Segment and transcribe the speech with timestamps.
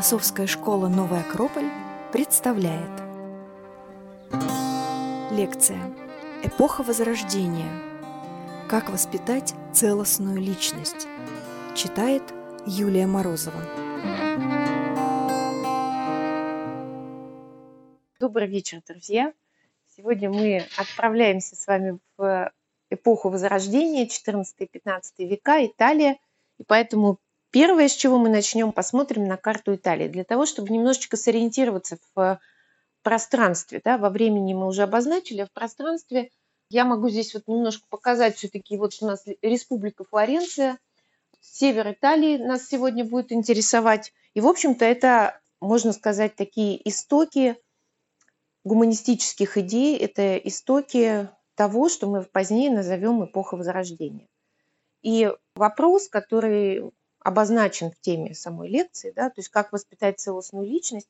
[0.00, 1.68] Философская школа «Новый Акрополь»
[2.10, 2.90] представляет
[5.30, 5.78] Лекция
[6.42, 7.70] «Эпоха Возрождения.
[8.66, 11.06] Как воспитать целостную личность»
[11.76, 12.22] Читает
[12.66, 13.60] Юлия Морозова
[18.18, 19.34] Добрый вечер, друзья!
[19.94, 22.50] Сегодня мы отправляемся с вами в
[22.88, 26.16] эпоху Возрождения, 14-15 века, Италия.
[26.56, 27.18] И поэтому
[27.50, 32.40] Первое, с чего мы начнем, посмотрим на карту Италии, для того, чтобы немножечко сориентироваться в
[33.02, 33.80] пространстве.
[33.84, 36.30] Да, во времени мы уже обозначили, а в пространстве
[36.68, 40.78] я могу здесь вот немножко показать все-таки, вот у нас Республика Флоренция,
[41.40, 44.12] север Италии нас сегодня будет интересовать.
[44.34, 47.56] И, в общем-то, это, можно сказать, такие истоки
[48.62, 54.28] гуманистических идей, это истоки того, что мы позднее назовем эпохой Возрождения.
[55.02, 61.08] И вопрос, который обозначен в теме самой лекции, да, то есть как воспитать целостную личность,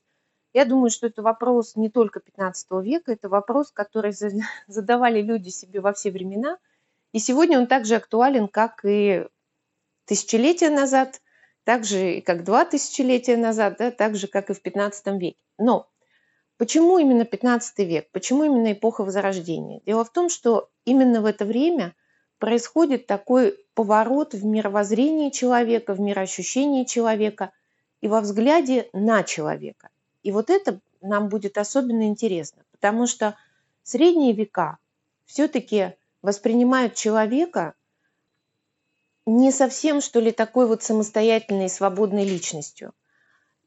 [0.53, 4.13] я думаю, что это вопрос не только 15 века, это вопрос, который
[4.67, 6.59] задавали люди себе во все времена.
[7.13, 9.27] И сегодня он также актуален, как и
[10.07, 11.21] тысячелетия назад,
[11.65, 15.45] так же как два тысячелетия назад, да, так же, как и в 15 веке.
[15.59, 15.89] Но
[16.57, 18.11] почему именно 15 век?
[18.11, 19.81] Почему именно эпоха Возрождения?
[19.87, 21.95] Дело в том, что именно в это время
[22.41, 27.53] происходит такой поворот в мировоззрении человека, в мироощущении человека
[28.01, 29.91] и во взгляде на человека.
[30.23, 33.37] И вот это нам будет особенно интересно, потому что
[33.85, 34.79] средние века
[35.27, 37.75] все-таки воспринимают человека
[39.27, 42.93] не совсем, что ли, такой вот самостоятельной и свободной личностью.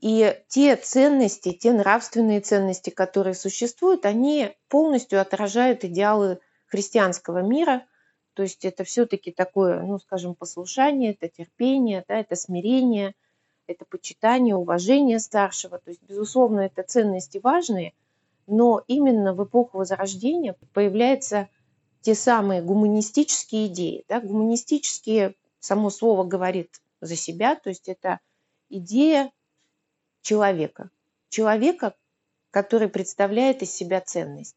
[0.01, 7.85] И те ценности, те нравственные ценности, которые существуют, они полностью отражают идеалы христианского мира–
[8.33, 13.13] то есть это все-таки такое, ну, скажем, послушание, это терпение, да, это смирение,
[13.67, 15.77] это почитание, уважение старшего.
[15.77, 17.93] То есть, безусловно, это ценности важные,
[18.47, 21.47] но именно в эпоху Возрождения появляются
[22.01, 24.03] те самые гуманистические идеи.
[24.09, 24.19] Да?
[24.19, 28.19] Гуманистические, само слово говорит за себя, то есть это
[28.69, 29.31] идея
[30.21, 30.89] человека.
[31.29, 31.95] Человека,
[32.51, 34.55] который представляет из себя ценность.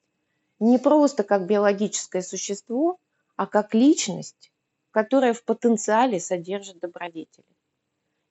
[0.59, 2.99] Не просто как биологическое существо,
[3.37, 4.51] а как личность,
[4.91, 7.47] которая в потенциале содержит добродетели.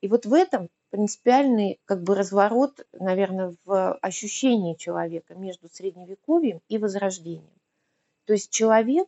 [0.02, 6.78] И вот в этом принципиальный как бы разворот, наверное, в ощущении человека между средневековьем и
[6.78, 7.60] возрождением.
[8.26, 9.08] То есть человек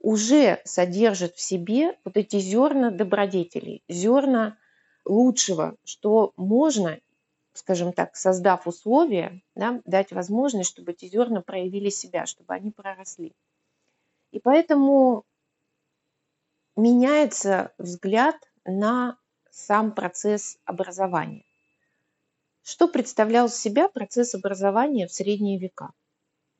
[0.00, 4.56] уже содержит в себе вот эти зерна добродетелей, зерна
[5.04, 7.00] лучшего, что можно,
[7.52, 13.34] скажем так, создав условия, да, дать возможность, чтобы эти зерна проявили себя, чтобы они проросли.
[14.30, 15.24] И поэтому
[16.76, 19.18] меняется взгляд на
[19.50, 21.44] сам процесс образования.
[22.62, 25.92] Что представлял себя процесс образования в средние века?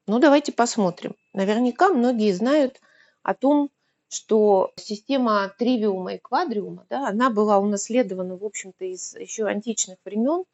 [0.07, 1.15] Ну, давайте посмотрим.
[1.33, 2.81] Наверняка многие знают
[3.23, 3.71] о том,
[4.09, 10.45] что система тривиума и квадриума, да, она была унаследована, в общем-то, из еще античных времен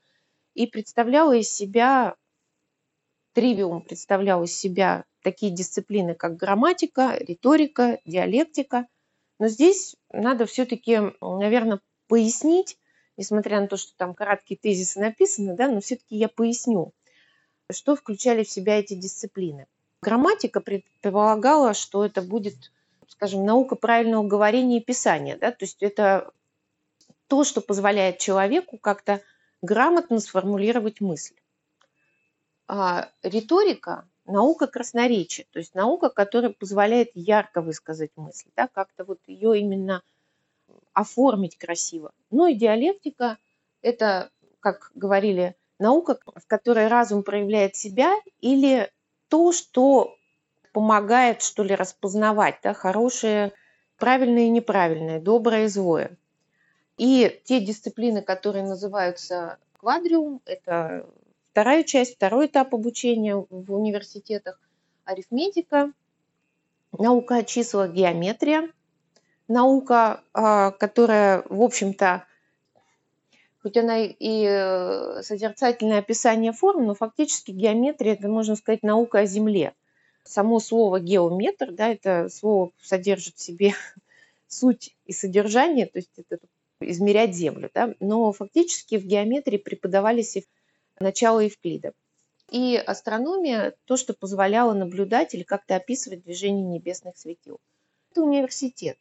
[0.53, 2.17] и представляла из себя,
[3.37, 8.87] тривиум представлял из себя такие дисциплины, как грамматика, риторика, диалектика.
[9.39, 12.79] Но здесь надо все-таки, наверное, пояснить,
[13.19, 16.95] несмотря на то, что там краткие тезисы написаны, да, но все-таки я поясню,
[17.71, 19.67] что включали в себя эти дисциплины.
[20.01, 22.73] Грамматика предполагала, что это будет,
[23.07, 26.33] скажем, наука правильного говорения и писания, да, то есть это
[27.27, 29.21] то, что позволяет человеку как-то
[29.61, 31.35] грамотно сформулировать мысль.
[32.69, 39.21] А риторика наука красноречия, то есть наука, которая позволяет ярко высказать мысль, да, как-то вот
[39.27, 40.03] ее именно
[40.93, 42.13] оформить красиво.
[42.31, 43.39] Ну и диалектика–
[43.83, 48.91] это, как говорили, наука, в которой разум проявляет себя или
[49.29, 50.17] то, что
[50.73, 53.53] помогает, что ли, распознавать да, хорошее,
[53.99, 56.17] правильное и неправильное, доброе и злое.
[56.97, 61.07] И те дисциплины, которые называются квадриум, это
[61.57, 64.61] Вторая часть, второй этап обучения в университетах–
[65.07, 65.91] арифметика,
[66.93, 68.69] наука о числах, геометрия,
[69.49, 72.27] наука, а, которая, в общем-то,
[73.63, 79.25] хоть она и э, созерцательное описание форм, но фактически геометрия– это, можно сказать, наука о
[79.25, 79.73] Земле.
[80.25, 83.73] Само слово «геометр», да, это слово содержит в себе
[84.47, 86.37] суть и содержание, то есть это
[86.81, 87.71] измерять Землю.
[87.73, 90.37] Да, но фактически в геометрии преподавались
[90.99, 91.93] начала Евклида.
[92.51, 97.59] И астрономия– то, что позволяло наблюдать или как-то описывать движение небесных светил.
[98.11, 98.99] Это университет.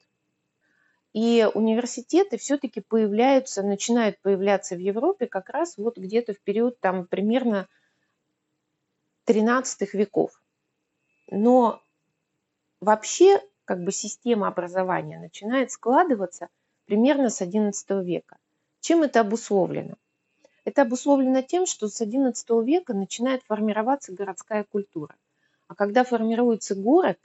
[1.14, 7.06] И университеты все-таки появляются, начинают появляться в Европе как раз вот где-то в период там
[7.06, 7.70] примерно
[9.26, 10.42] 13 веков.
[11.32, 11.82] Но
[12.82, 16.50] вообще как бы система образования начинает складываться
[16.86, 18.38] примерно с XI века.
[18.82, 19.96] Чем это обусловлено?
[20.66, 25.16] Это обусловлено тем, что с XI века начинает формироваться городская культура.
[25.68, 27.20] А когда формируется город,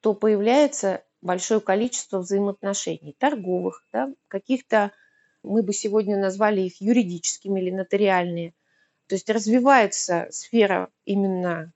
[0.00, 4.92] то появляется большое количество взаимоотношений, торговых, да, каких-то,
[5.42, 8.54] мы бы сегодня назвали их юридическими или нотариальные.
[9.06, 11.72] То есть развивается сфера именно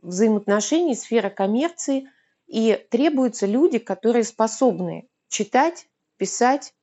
[0.00, 2.08] взаимоотношений, сфера коммерции,
[2.46, 5.88] и требуются люди, которые способны читать,
[6.18, 6.74] писать,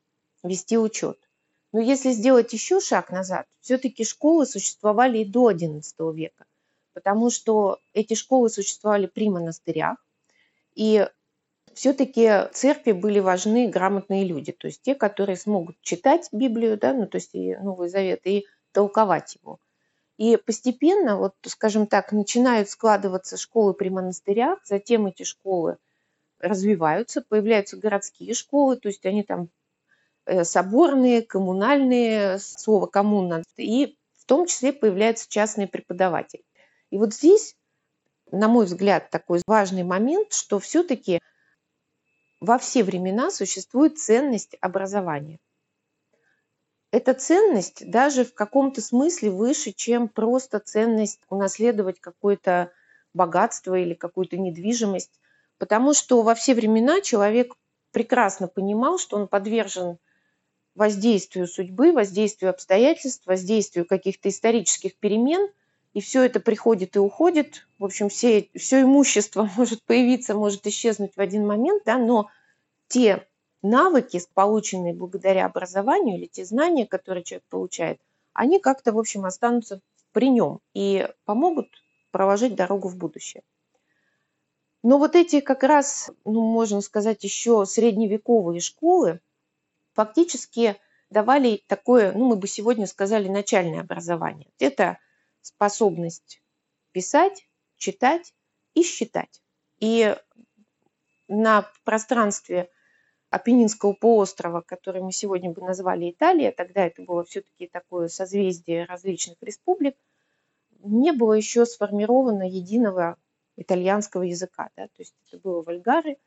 [0.43, 1.28] вести учет.
[1.71, 6.45] Но если сделать еще шаг назад, все-таки школы существовали и до XI века,
[6.93, 9.97] потому что эти школы существовали при монастырях,
[10.73, 11.07] и
[11.73, 17.05] все-таки церкви были важны грамотные люди, то есть те, которые смогут читать Библию, да, ну,
[17.05, 19.59] то есть и Новый Завет, и толковать его.
[20.17, 25.77] И постепенно, вот, скажем так, начинают складываться школы при монастырях, затем эти школы
[26.39, 29.49] развиваются, появляются городские школы, то есть они там
[30.43, 36.43] соборные, коммунальные, слово коммуна, и в том числе появляются частные преподаватели.
[36.89, 37.55] И вот здесь,
[38.31, 41.19] на мой взгляд, такой важный момент, что все-таки
[42.39, 45.39] во все времена существует ценность образования.
[46.91, 52.71] Эта ценность даже в каком-то смысле выше, чем просто ценность унаследовать какое-то
[53.13, 55.19] богатство или какую-то недвижимость,
[55.59, 57.55] потому что во все времена человек
[57.91, 59.99] прекрасно понимал, что он подвержен
[60.79, 65.49] воздействию судьбы, воздействию обстоятельств, воздействию каких-то исторических перемен,
[65.93, 67.67] и все это приходит и уходит.
[67.77, 72.29] В общем, все, все имущество может появиться, может исчезнуть в один момент, да, но
[72.87, 73.27] те
[73.61, 77.99] навыки, полученные благодаря образованию, или те знания, которые человек получает,
[78.31, 79.81] они как-то, в общем, останутся
[80.13, 81.67] при нем и помогут
[82.11, 83.43] проложить дорогу в будущее.
[84.81, 89.19] Но вот эти как раз, ну, можно сказать, еще средневековые школы,
[89.99, 90.77] фактически
[91.09, 94.47] давали такое, ну, мы бы сегодня сказали, начальное образование.
[94.57, 94.97] Это
[95.41, 96.41] способность
[96.93, 98.33] писать, читать
[98.75, 99.41] и считать.
[99.81, 100.15] И
[101.27, 102.69] на пространстве
[103.29, 109.35] Апеннинского полуострова, который мы сегодня бы назвали Италия, тогда это было все-таки такое созвездие различных
[109.41, 109.97] республик,
[110.79, 113.17] не было еще сформировано единого
[113.57, 114.69] итальянского языка.
[114.77, 114.87] Да?
[114.87, 116.19] То есть это было вальгары,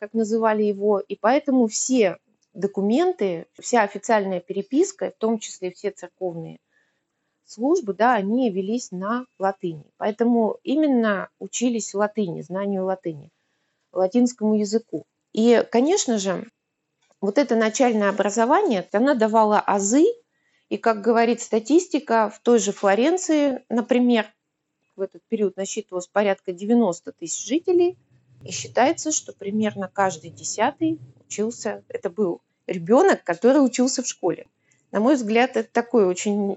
[0.00, 2.18] как называли его, и поэтому все
[2.54, 6.58] документы, вся официальная переписка, в том числе все церковные
[7.44, 9.84] службы, да, они велись на латыни.
[9.96, 13.30] Поэтому именно учились латыни, знанию латыни,
[13.92, 15.04] латинскому языку.
[15.32, 16.46] И, конечно же,
[17.20, 20.04] вот это начальное образование, оно давало азы,
[20.68, 24.26] и, как говорит статистика, в той же Флоренции, например,
[24.96, 27.98] в этот период насчитывалось порядка 90 тысяч жителей,
[28.44, 34.46] и считается, что примерно каждый десятый учился, это был ребенок, который учился в школе.
[34.90, 36.56] На мой взгляд, это такой очень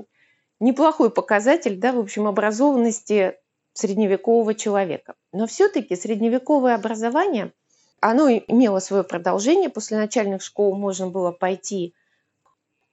[0.60, 3.36] неплохой показатель, да, в общем, образованности
[3.74, 5.16] средневекового человека.
[5.32, 7.54] Но все-таки средневековое образование,
[8.00, 9.70] оно имело свое продолжение.
[9.70, 11.94] После начальных школ можно было пойти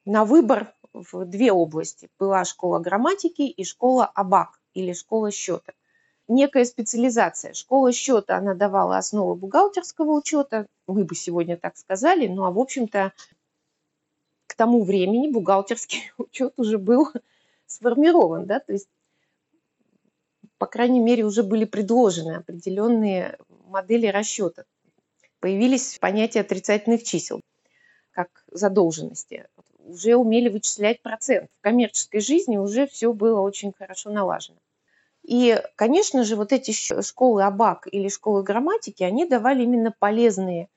[0.05, 2.09] на выбор в две области.
[2.19, 5.73] Была школа грамматики и школа абак или школа счета
[6.29, 7.55] некая специализация.
[7.55, 12.59] Школа счета, она давала основы бухгалтерского учета, мы бы сегодня так сказали, ну а в
[12.59, 13.13] общем-то
[14.47, 17.09] к тому времени бухгалтерский учет уже был
[17.67, 18.89] сформирован, да, то есть
[20.63, 23.37] по крайней мере, уже были предложены определенные
[23.67, 24.63] модели расчета.
[25.41, 27.41] Появились понятия отрицательных чисел,
[28.13, 29.49] как задолженности.
[29.81, 31.51] Уже умели вычислять процент.
[31.59, 34.59] В коммерческой жизни уже все было очень хорошо налажено.
[35.23, 40.69] И, конечно же, вот эти школы АБАК или школы грамматики, они давали именно полезные,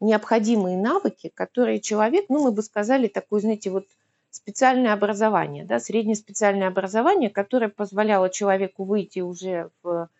[0.00, 3.86] необходимые навыки, которые человек, ну, мы бы сказали, такое, знаете, вот
[4.30, 10.10] специальное образование, да, среднее специальное образование, которое позволяло человеку выйти уже в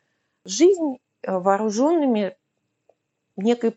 [0.47, 2.35] жизнь э, вооруженными
[3.37, 3.77] некой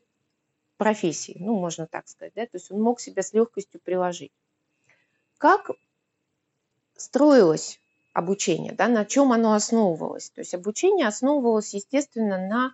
[0.78, 4.32] профессией, ну, можно так сказать, да, то есть он мог себя с легкостью приложить.
[5.38, 5.72] Как
[6.96, 7.82] строилась
[8.20, 10.30] обучение, да, на чем оно основывалось.
[10.30, 12.74] То есть обучение основывалось, естественно, на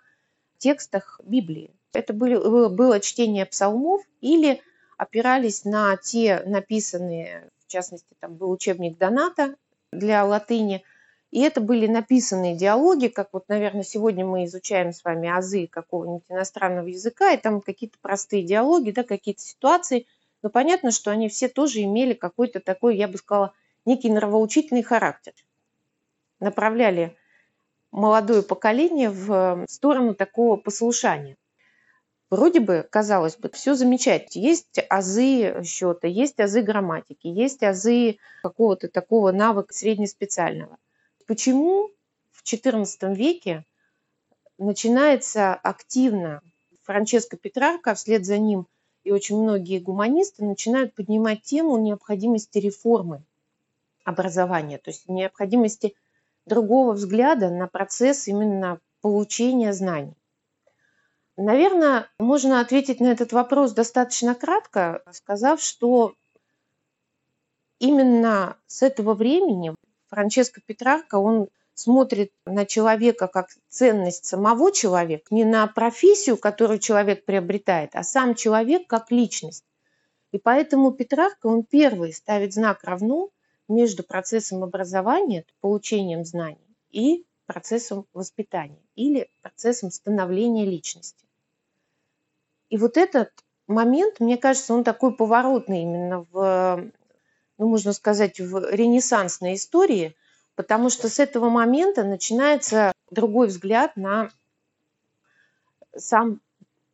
[0.57, 1.71] текстах Библии.
[1.93, 2.35] Это были,
[2.67, 4.61] было чтение псалмов или
[4.97, 9.55] опирались на те написанные, в частности, там был учебник Доната
[9.91, 10.83] для латыни,
[11.35, 16.23] И это были написанные диалоги, как вот, наверное, сегодня мы изучаем с вами азы какого-нибудь
[16.29, 20.07] иностранного языка, и там какие-то простые диалоги, да, какие-то ситуации.
[20.41, 23.53] Но понятно, что они все тоже имели какой-то такой, я бы сказала,
[23.85, 25.33] некий нравоучительный характер.
[26.39, 27.15] Направляли
[27.91, 31.37] молодое поколение в сторону такого послушания.
[32.29, 34.43] Вроде бы, казалось бы, все замечательно.
[34.43, 40.77] Есть азы счета, есть азы грамматики, есть азы какого-то такого навыка среднеспециального.
[41.27, 41.91] Почему
[42.31, 43.63] в XIV веке
[44.57, 46.41] начинается активно
[46.83, 48.67] Франческо Петрарка, а вслед за ним
[49.03, 53.23] и очень многие гуманисты начинают поднимать тему необходимости реформы
[54.05, 55.95] образования, то есть необходимости
[56.45, 60.15] другого взгляда на процесс именно получения знаний.
[61.37, 66.13] Наверное, можно ответить на этот вопрос достаточно кратко, сказав, что
[67.79, 69.75] именно с этого времени
[70.07, 77.25] Франческо Петрарка, он смотрит на человека как ценность самого человека, не на профессию, которую человек
[77.25, 79.65] приобретает, а сам человек как личность.
[80.31, 83.29] И поэтому Петрарка, он первый ставит знак равно
[83.67, 91.25] между процессом образования, получением знаний, и процессом воспитания или процессом становления личности.
[92.69, 93.31] И вот этот
[93.67, 96.91] момент, мне кажется, он такой поворотный именно в,
[97.57, 100.15] ну, можно сказать, в ренессансной истории,
[100.55, 104.29] потому что с этого момента начинается другой взгляд на
[105.95, 106.41] сам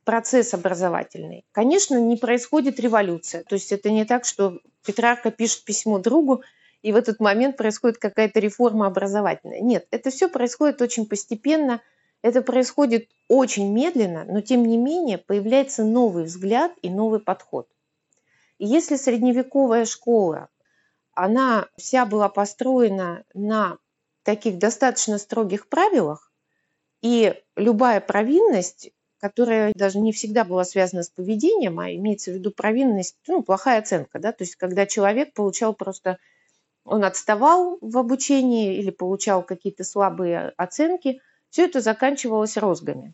[0.04, 1.46] процесс образовательный.
[1.52, 3.44] Конечно, не происходит революция.
[3.44, 6.44] То есть это не так, что Петрарка пишет письмо другу,
[6.82, 9.62] и в этот момент происходит какая-то реформа образовательная.
[9.62, 11.82] Нет, это все происходит очень постепенно,
[12.22, 17.68] это происходит очень медленно, но тем не менее появляется новый взгляд и новый подход.
[18.58, 20.50] И если средневековая школа,
[21.14, 23.78] она вся была построена на
[24.24, 26.32] таких достаточно строгих правилах,
[27.02, 32.52] и любая провинность, которая даже не всегда была связана с поведением, а имеется в виду
[32.52, 36.20] провинность, ну, плохая оценка, да, то есть когда человек получал просто
[36.86, 43.14] он отставал в обучении или получал какие-то слабые оценки, все это заканчивалось розгами.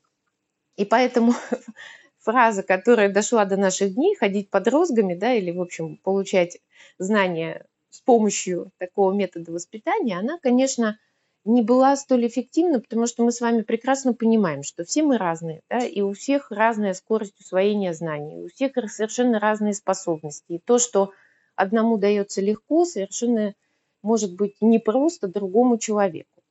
[0.77, 1.33] И поэтому
[2.19, 6.59] фраза, которая дошла до наших дней, ходить под розгами, да, или, в общем, получать
[6.97, 10.99] знания с помощью такого метода воспитания, она, конечно,
[11.45, 15.61] не была столь эффективна, потому что мы с вами прекрасно понимаем, что все мы разные,
[15.69, 20.53] да, и у всех разная скорость усвоения знаний, у всех совершенно разные способности.
[20.53, 21.13] И то, что
[21.57, 23.53] одному дается легко, совершенно
[24.01, 26.41] может быть непросто другому человеку.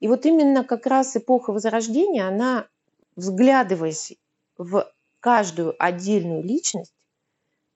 [0.00, 2.66] И вот именно как раз эпоха Возрождения, она,
[3.14, 4.14] взглядываясь
[4.58, 6.94] в каждую отдельную личность,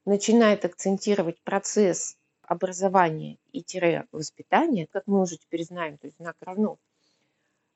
[0.04, 6.36] начинает акцентировать процесс образования и тире воспитания, как мы уже теперь знаем, то есть знак
[6.40, 6.78] равно,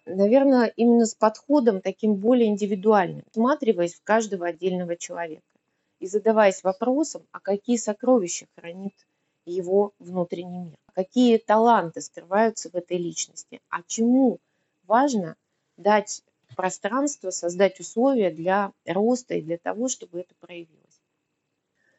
[0.04, 5.44] наверное, именно с подходом таким более индивидуальным, всматриваясь в каждого отдельного человека
[6.04, 8.92] и задаваясь вопросом, а какие сокровища хранит
[9.46, 14.38] его внутренний мир, какие таланты скрываются в этой личности, а чему
[14.82, 15.34] важно
[15.78, 16.22] дать
[16.56, 21.00] пространство, создать условия для роста и для того, чтобы это проявилось.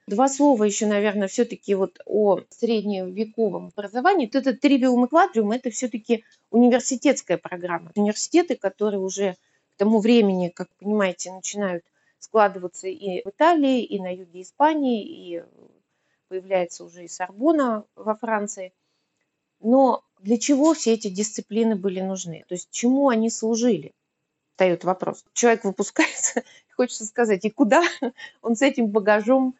[0.05, 4.27] Два слова еще, наверное, все-таки вот о средневековом образовании.
[4.27, 7.91] Вот этот тривиум и квадриум– это все-таки университетская программа.
[7.95, 9.33] Университеты, которые уже
[9.73, 11.83] к тому времени, как понимаете, начинают
[12.25, 15.43] складываться и в Италии, и на юге Испании, и
[16.27, 18.73] появляется уже и Сорбона во Франции.
[19.59, 22.43] Но для чего все эти дисциплины были нужны?
[22.47, 23.93] То есть чему они служили?
[24.51, 25.23] Встает вопрос.
[25.33, 26.43] Человек выпускается,
[26.75, 27.83] хочется сказать, и куда
[28.41, 29.55] он с этим багажом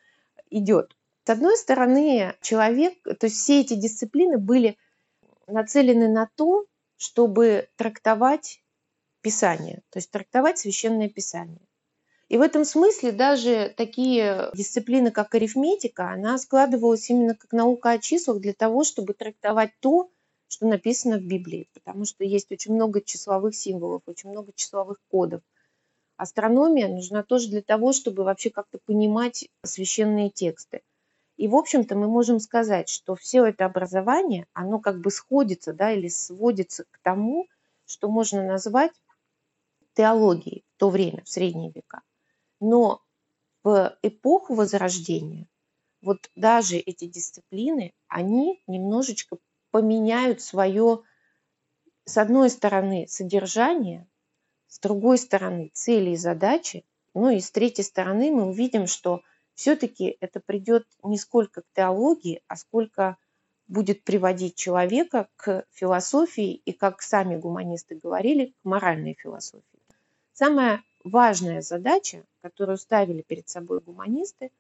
[0.50, 0.96] идет?
[1.26, 4.78] С одной стороны, человек, то есть все эти дисциплины были
[5.48, 6.66] нацелены на то,
[6.98, 8.62] чтобы трактовать
[9.22, 11.65] Писание, то есть трактовать священное Писание.
[12.28, 18.00] И в этом смысле даже такие дисциплины, как арифметика, она складывалась именно как наука о
[18.00, 20.10] числах для того, чтобы трактовать то,
[20.48, 25.42] что написано в Библии, потому что есть очень много числовых символов, очень много числовых кодов.
[26.18, 30.82] Астрономия нужна тоже для того, чтобы вообще как-то понимать священные тексты.
[31.38, 35.92] И, в общем-то, мы можем сказать, что все это образование, оно как бы сходится да,
[35.92, 37.48] или сводится к тому,
[37.86, 38.94] что можно назвать
[39.94, 42.02] теологией в то время, в средние века.
[42.68, 43.04] Но
[43.64, 45.48] в эпоху Возрождения
[46.02, 49.38] вот даже эти дисциплины, они немножечко
[49.70, 51.04] поменяют свое,
[52.06, 54.08] с одной стороны, содержание,
[54.68, 59.22] с другой стороны, цели и задачи, ну и с третьей стороны мы увидим, что
[59.54, 63.18] все-таки это придет не сколько к теологии, а сколько
[63.68, 69.82] будет приводить человека к философии и, как сами гуманисты говорили, к моральной философии.
[70.34, 74.52] Самая важная задача, которую ставили перед собой гуманисты,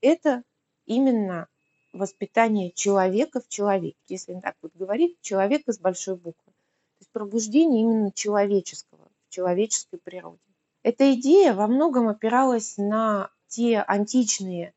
[0.00, 0.44] это
[0.86, 1.48] именно
[1.92, 3.98] воспитание человека в человеке.
[4.06, 6.52] Если так вот говорить, человека с большой буквы.
[6.52, 10.38] То есть пробуждение именно человеческого в человеческой природе.
[10.84, 14.72] Эта идея во многом опиралась на те античные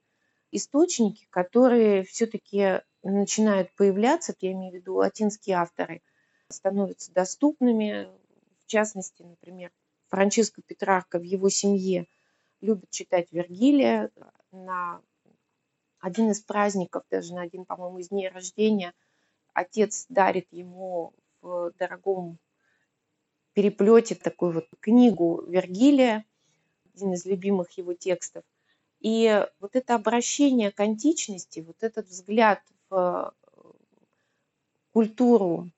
[0.51, 6.01] источники, которые все-таки начинают появляться, я имею в виду латинские авторы,
[6.49, 8.09] становятся доступными.
[8.63, 9.71] В частности, например,
[10.07, 12.07] Франческо Петрарко в его семье
[12.65, 14.11] любит читать Вергилия.
[14.51, 15.01] На
[15.99, 18.93] один из праздников, даже на один, по-моему, из дней рождения,
[19.53, 22.37] отец дарит ему в дорогом
[23.53, 26.25] переплете такую вот книгу Вергилия,
[26.93, 28.43] один из любимых его текстов.
[28.99, 33.33] И вот это обращение к античности, вот этот взгляд в
[34.91, 35.69] культуру,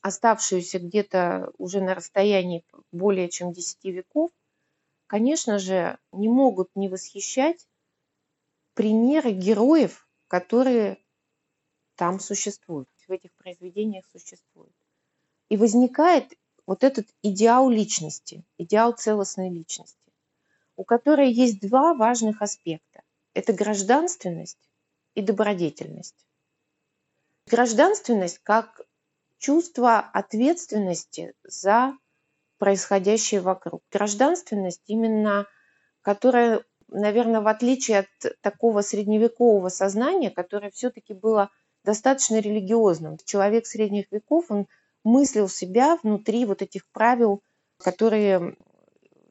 [0.00, 4.30] оставшуюся где-то уже на расстоянии более чем 10 веков,
[5.12, 7.68] конечно же, не могут не восхищать
[8.72, 11.04] примеры героев, которые
[11.96, 14.72] там существуют, в этих произведениях существуют.
[15.50, 16.32] И возникает
[16.64, 20.14] вот этот идеал личности, идеал целостной личности,
[20.76, 23.02] у которой есть два важных аспекта.
[23.34, 24.70] Это гражданственность
[25.14, 26.26] и добродетельность.
[27.48, 28.80] Гражданственность как
[29.36, 31.98] чувство ответственности за
[32.62, 33.82] происходящее вокруг.
[33.90, 35.48] Гражданственность именно,
[36.00, 41.50] которая, наверное, в отличие от такого средневекового сознания, которое все-таки было
[41.82, 43.16] достаточно религиозным.
[43.24, 44.68] Человек средних веков, он
[45.02, 47.42] мыслил себя внутри вот этих правил,
[47.78, 48.56] которые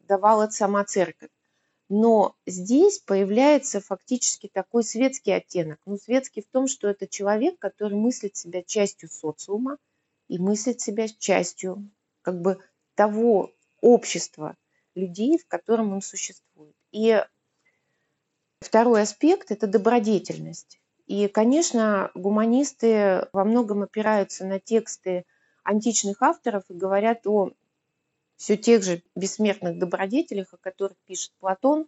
[0.10, 1.30] давала сама церковь.
[1.88, 5.80] Но здесь появляется фактически такой светский оттенок.
[5.86, 9.78] Ну, светский в том, что это человек, который мыслит себя частью социума
[10.28, 11.90] и мыслит себя частью
[12.24, 12.60] как бы
[12.96, 14.56] того общества
[14.96, 16.76] людей, в котором он существует.
[16.92, 17.24] И
[18.60, 20.80] второй аспект– это добродетельность.
[21.08, 25.26] И, конечно, гуманисты во многом опираются на тексты
[25.64, 27.52] античных авторов и говорят о
[28.38, 31.88] все тех же бессмертных добродетелях, о которых пишет Платон,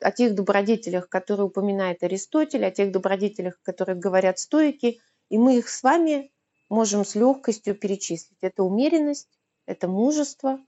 [0.00, 5.58] о тех добродетелях, которые упоминает Аристотель, о тех добродетелях, о которых говорят стоики, и мы
[5.58, 6.32] их с вами
[6.68, 8.38] можем с легкостью перечислить.
[8.40, 9.35] Это умеренность,
[9.66, 10.60] это мужество,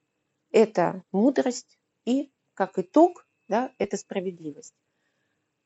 [0.51, 4.75] это мудрость и, как итог, да, это справедливость.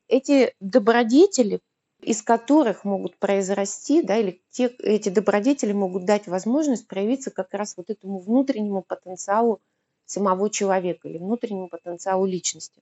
[0.07, 1.61] Эти добродетели
[2.03, 7.77] из которых могут произрасти, да, или те, эти добродетели могут дать возможность проявиться как раз
[7.77, 9.61] вот этому внутреннему потенциалу
[10.05, 12.81] самого человека или внутреннему потенциалу личности.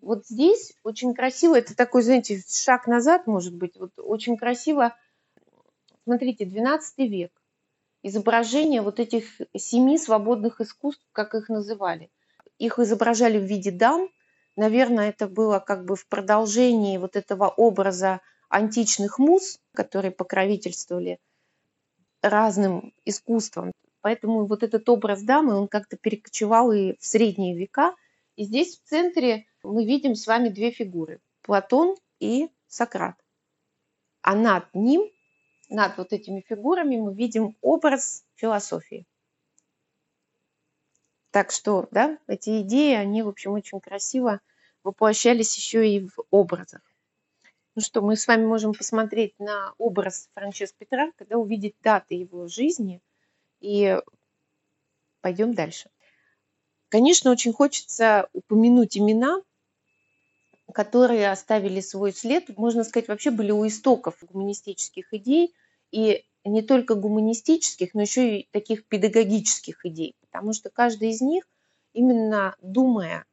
[0.00, 4.94] Вот здесь очень красиво, это такой, знаете, шаг назад, может быть, вот очень красиво,
[6.04, 7.32] смотрите, 12 век,
[8.04, 9.24] изображение вот этих
[9.56, 12.10] семи свободных искусств, как их называли.
[12.58, 14.08] Их изображали в виде дам,
[14.56, 21.18] наверное, это было как бы в продолжении вот этого образа античных муз, которые покровительствовали
[22.22, 23.72] разным искусствам.
[24.02, 27.94] Поэтому вот этот образ дамы, он как-то перекочевал и в средние века.
[28.36, 33.16] И здесь в центре мы видим с вами две фигуры– Платон и Сократ.
[34.20, 35.10] А над ним,
[35.68, 39.06] над вот этими фигурами мы видим образ философии.
[41.30, 44.40] Так что, да, эти идеи, они, в общем, очень красиво
[44.84, 46.80] воплощались еще и в образах.
[47.74, 52.46] Ну что, мы с вами можем посмотреть на образ Франческо Петрарко, да, увидеть даты его
[52.46, 53.00] жизни
[53.60, 53.98] и
[55.22, 55.90] пойдем дальше.
[56.88, 59.42] Конечно, очень хочется упомянуть имена,
[60.72, 65.54] которые оставили свой след, можно сказать, вообще были у истоков гуманистических идей,
[65.90, 71.44] и не только гуманистических, но еще и таких педагогических идей, потому что каждый из них,
[71.92, 73.26] именно думая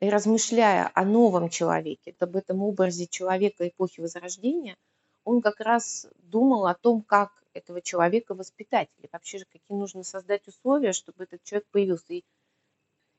[0.00, 4.76] и размышляя о новом человеке, об этом образе человека эпохи Возрождения,
[5.24, 10.02] он как раз думал о том, как этого человека воспитать, или вообще же какие нужно
[10.02, 12.14] создать условия, чтобы этот человек появился.
[12.14, 12.24] И,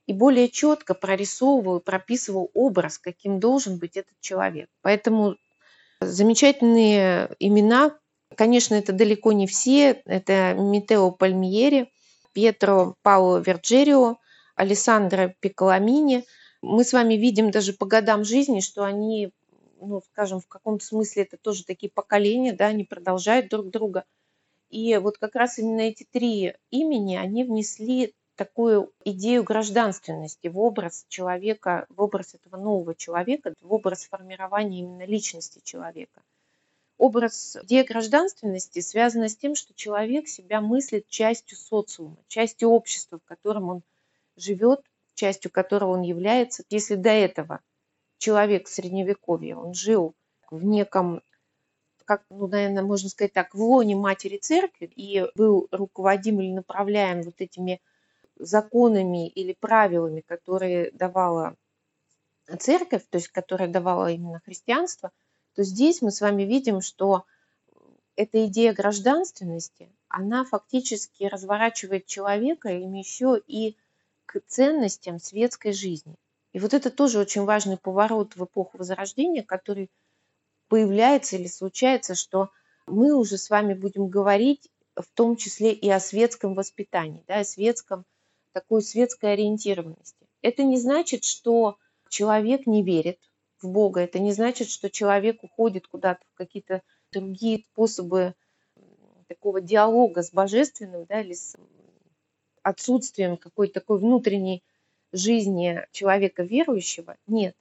[0.07, 4.69] и более четко прорисовывал, прописывал образ, каким должен быть этот человек.
[4.81, 5.35] Поэтому
[5.99, 7.97] замечательные имена,
[8.35, 11.91] конечно, это далеко не все, это Митео Пальмиери,
[12.33, 14.17] Пьетро Пауло Верджерио,
[14.55, 16.25] Алессандро Пиколамини–
[16.65, 19.31] мы с вами видим даже по годам жизни, что они,
[19.79, 24.03] ну, скажем, в каком-то смысле это тоже такие поколения, да, они продолжают друг друга.
[24.69, 31.06] И вот как раз именно эти три имени, они внесли такую идею гражданственности в образ
[31.10, 36.21] человека, в образ этого нового человека, в образ формирования именно личности человека.
[36.98, 43.28] образ идея гражданственности связана с тем, что человек себя мыслит частью социума, частью общества, в
[43.28, 43.82] котором он
[44.38, 44.82] живет,
[45.15, 46.63] частью которого он является.
[46.69, 47.62] Если до этого
[48.17, 50.13] человек Средневековье, он жил
[50.50, 51.21] в неком,
[52.06, 57.24] как, ну, наверное, можно сказать так, в лоне матери церкви и был руководим или направляем
[57.24, 57.82] вот этими
[58.38, 61.56] законами или правилами, которые давала
[62.60, 65.12] церковь, то есть которая давала именно христианство,
[65.56, 67.26] то здесь мы с вами видим, что
[68.15, 73.76] эта идея гражданственности, она фактически разворачивает человека еще и
[74.26, 76.15] к ценностям светской жизни.
[76.54, 79.89] И вот это тоже очень важный поворот в эпоху Возрождения, который
[80.69, 82.50] появляется или случается, что
[82.88, 87.43] мы уже с вами будем говорить в том числе и о светском воспитании, да, о
[87.43, 88.06] светском,
[88.55, 90.25] такой светской ориентированности.
[90.41, 93.19] Это не значит, что человек не верит
[93.61, 98.33] в Бога, это не значит, что человек уходит куда-то в какие-то другие способы
[99.27, 101.57] такого диалога с божественным, да, или с
[102.63, 104.63] отсутствием какой-то такой внутренней
[105.11, 107.17] жизни человека верующего.
[107.27, 107.57] Нет.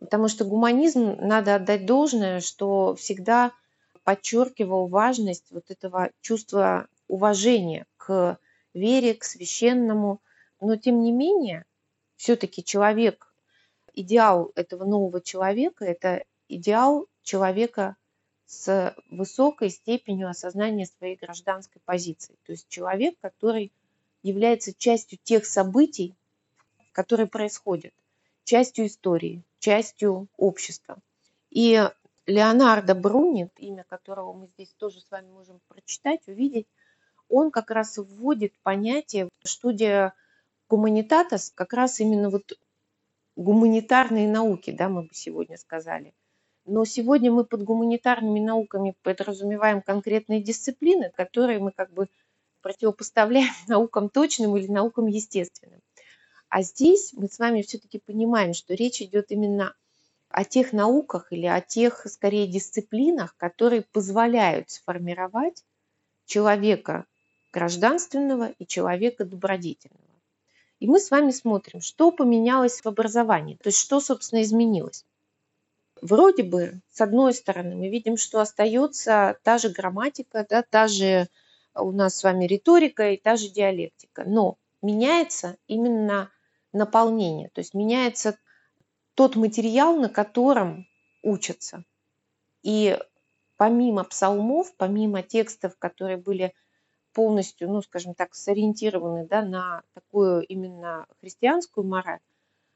[0.00, 3.52] Потому что гуманизм, надо отдать должное, что всегда
[4.02, 8.38] подчеркивал важность вот этого чувства уважения к
[8.74, 10.20] вере, к священному.
[10.60, 11.64] Но тем не менее,
[12.16, 13.32] все-таки человек
[13.92, 17.96] идеал этого нового человека– это идеал человека
[18.46, 22.36] с высокой степенью осознания своей гражданской позиции.
[22.44, 23.72] То есть человек, который
[24.22, 26.14] является частью тех событий,
[26.92, 27.92] которые происходят,
[28.44, 30.98] частью истории, частью общества.
[31.50, 31.82] И
[32.26, 36.66] Леонардо Брунит, имя которого мы здесь тоже с вами можем прочитать, увидеть,
[37.28, 40.14] он как раз вводит понятие, студия
[40.74, 42.58] гуманитатас, как раз именно вот
[43.36, 46.12] гуманитарные науки, да, мы бы сегодня сказали.
[46.66, 52.08] Но сегодня мы под гуманитарными науками подразумеваем конкретные дисциплины, которые мы как бы
[52.60, 55.80] противопоставляем наукам точным или наукам естественным.
[56.48, 59.74] А здесь мы с вами все-таки понимаем, что речь идет именно
[60.28, 65.64] о тех науках или о тех, скорее, дисциплинах, которые позволяют сформировать
[66.26, 67.04] человека
[67.52, 70.13] гражданственного и человека добродетельного.
[70.84, 75.06] И мы с вами смотрим, что поменялось в образовании, то есть что, собственно, изменилось.
[76.02, 81.28] Вроде бы, с одной стороны, мы видим, что остается та же грамматика, да, та же
[81.74, 86.30] у нас с вами риторика и та же диалектика, но меняется именно
[86.74, 88.36] наполнение, то есть меняется
[89.14, 90.86] тот материал, на котором
[91.22, 91.84] учатся.
[92.62, 92.98] И
[93.56, 96.52] помимо псалмов, помимо текстов, которые были
[97.14, 102.20] полностью, ну, скажем так, сориентированы да, на такую именно христианскую мораль,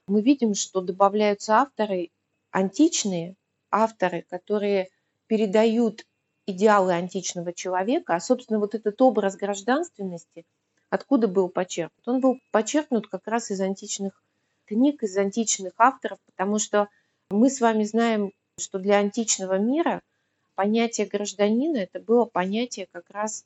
[0.07, 2.11] мы видим, что добавляются авторы
[2.51, 3.35] античные,
[3.71, 4.89] авторы, которые
[5.27, 6.07] передают
[6.47, 10.47] идеалы античного человека, а, собственно, вот этот образ гражданственности,
[10.89, 12.09] откуда был почерпнут?
[12.09, 14.23] Он был почерпнут как раз из античных
[14.65, 16.89] книг, из античных авторов, потому что
[17.29, 20.01] мы с вами знаем, что для античного мира
[20.55, 23.45] понятие гражданина– это было понятие как раз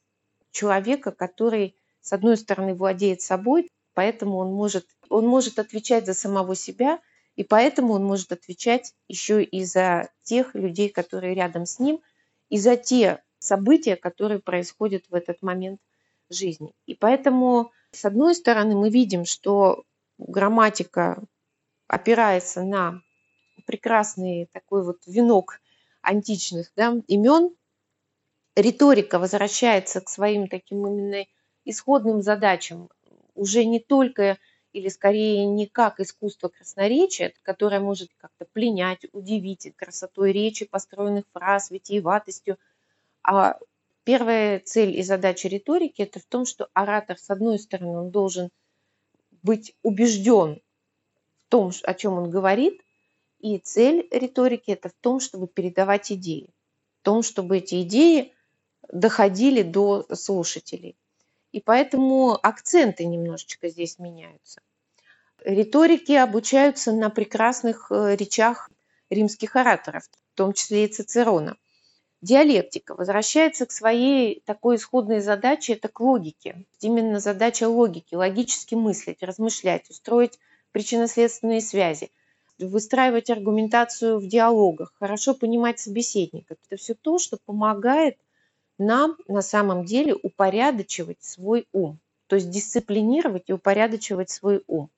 [0.52, 6.54] человека, который, с одной стороны, владеет собой, поэтому он может, он может отвечать за самого
[6.54, 7.00] себя,
[7.34, 12.00] и поэтому он может отвечать еще и за тех людей, которые рядом с ним,
[12.48, 15.80] и за те события, которые происходят в этот момент
[16.28, 16.72] жизни.
[16.86, 19.84] И поэтому, с одной стороны, мы видим, что
[20.18, 21.22] грамматика
[21.88, 23.02] опирается на
[23.66, 25.60] прекрасный такой вот венок
[26.02, 27.54] античных да, имен,
[28.56, 31.26] риторика возвращается к своим таким именно
[31.64, 32.90] исходным задачам,
[33.34, 34.38] уже не только
[34.72, 41.70] или скорее не как искусство красноречия, которое может как-то пленять, удивить красотой речи, построенных фраз,
[41.70, 42.58] витиеватостью.
[43.22, 43.58] А
[44.04, 48.50] первая цель и задача риторики– это в том, что оратор, с одной стороны, он должен
[49.42, 50.62] быть убежден
[51.36, 52.80] в том, о чем он говорит,
[53.40, 56.48] и цель риторики– это в том, чтобы передавать идеи,
[57.00, 58.32] в том, чтобы эти идеи
[58.92, 60.96] доходили до слушателей.
[61.50, 64.60] И поэтому акценты немножечко здесь меняются.
[65.44, 68.70] Риторики обучаются на прекрасных э, речах
[69.10, 71.56] римских ораторов, в том числе и Цицерона.
[72.20, 76.64] Диалектика возвращается к своей такой исходной задаче, это к логике.
[76.80, 80.38] Именно задача логики, логически мыслить, размышлять, устроить
[80.70, 82.12] причинно-следственные связи,
[82.58, 86.54] выстраивать аргументацию в диалогах, хорошо понимать собеседника.
[86.68, 88.16] Это все то, что помогает–
[88.84, 94.90] нам на самом деле упорядочивать свой ум, то есть дисциплинировать и упорядочивать свой ум.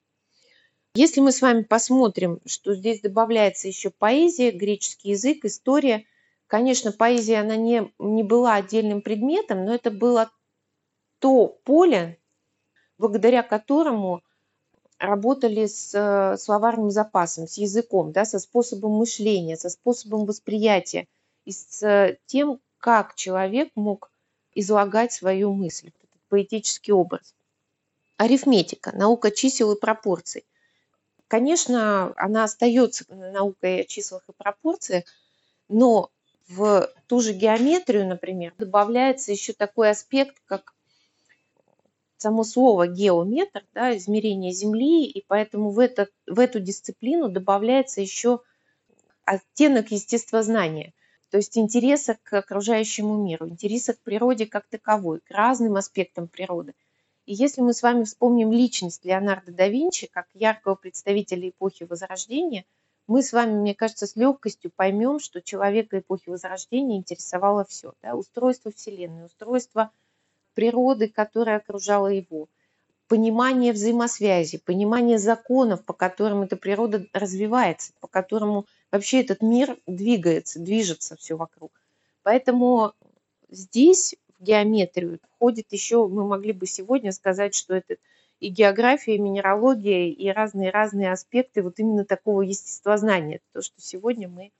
[0.95, 6.05] Если мы с вами посмотрим, что здесь добавляется еще поэзия, греческий язык, история,
[6.47, 10.31] Конечно, поэзия, она не, не была отдельным предметом, но это было
[11.19, 12.19] то поле,
[12.97, 14.21] благодаря которому
[14.99, 21.07] работали с э, словарным запасом, с языком, да, со способом мышления, со способом восприятия
[21.45, 24.11] и с тем, как человек мог
[24.53, 27.33] излагать свою мысль, этот поэтический образ.
[28.17, 30.45] Арифметика, наука чисел и пропорций.
[31.27, 35.03] Конечно, она остается наукой о числах и пропорциях,
[35.67, 36.11] но
[36.47, 40.75] в ту же геометрию, например, добавляется еще такой аспект, как
[42.17, 48.41] само слово геометр, да, измерение Земли, и поэтому в, это, в эту дисциплину добавляется еще
[49.25, 50.93] оттенок естествознания,
[51.35, 56.73] то есть интереса к окружающему миру, интереса к природе как таковой, к разным аспектам природы.
[57.25, 62.63] И если мы с вами вспомним личность Леонардо да Винчи как яркого представителя эпохи Возрождения,
[63.05, 67.91] мы с вами, мне кажется, с легкостью поймем, что человека эпохи Возрождения интересовало все.
[68.01, 68.15] Да?
[68.15, 69.91] Устройство Вселенной, устройство
[70.53, 72.47] природы, которая окружала его,
[73.09, 80.59] понимание взаимосвязи, понимание законов, по которым эта природа развивается, по которому вообще этот мир двигается,
[80.59, 81.71] движется все вокруг.
[82.23, 82.93] Поэтому
[83.49, 87.95] здесь в геометрию входит еще, мы могли бы сегодня сказать, что это
[88.39, 94.51] и география, и минералогия, и разные-разные аспекты вот именно такого естествознания, то, что сегодня мы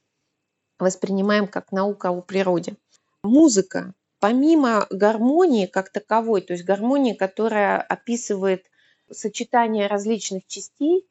[0.79, 2.75] воспринимаем как наука о природе.
[3.23, 8.65] Музыка помимо гармонии как таковой, то есть гармонии, которая описывает
[9.11, 11.05] сочетание различных частей,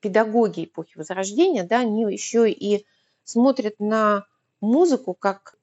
[0.00, 2.86] педагоги эпохи Возрождения, да, они еще и
[3.24, 4.26] смотрят на
[4.60, 5.56] музыку как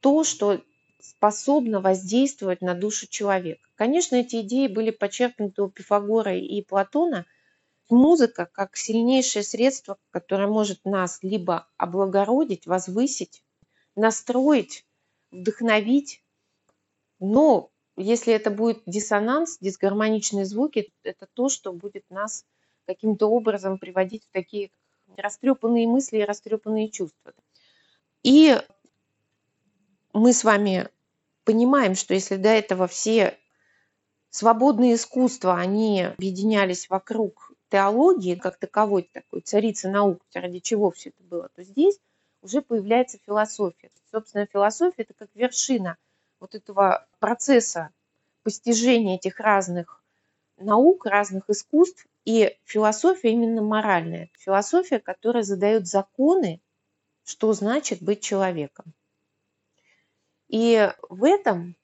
[0.00, 0.60] то, что
[1.00, 3.62] способно воздействовать на душу человека.
[3.74, 7.26] Конечно, эти идеи были подчеркнуты у Пифагора и Платона.
[7.88, 13.42] Музыка как сильнейшее средство, которое может нас либо облагородить, возвысить,
[13.96, 14.84] настроить
[15.32, 16.22] вдохновить.
[17.18, 22.44] Но если это будет диссонанс, дисгармоничные звуки, это то, что будет нас
[22.94, 24.70] каким-то образом приводить в такие
[25.16, 27.32] растрепанные мысли и растрепанные чувства.
[28.22, 28.56] И
[30.12, 30.88] мы с вами
[31.44, 33.38] понимаем, что если до этого все
[34.30, 41.22] свободные искусства, они объединялись вокруг теологии как таковой, такой царицы наук, ради чего все это
[41.22, 41.98] было, то здесь
[42.42, 43.90] уже появляется философия.
[44.10, 45.96] Собственно, философия– это как вершина
[46.40, 47.90] вот этого процесса
[48.42, 50.02] постижения этих разных
[50.60, 52.06] наук, разных искусств.
[52.24, 54.30] И философия именно моральная.
[54.38, 56.60] Философия, которая задает законы,
[57.24, 58.92] что значит быть человеком.
[60.48, 61.76] И в этом,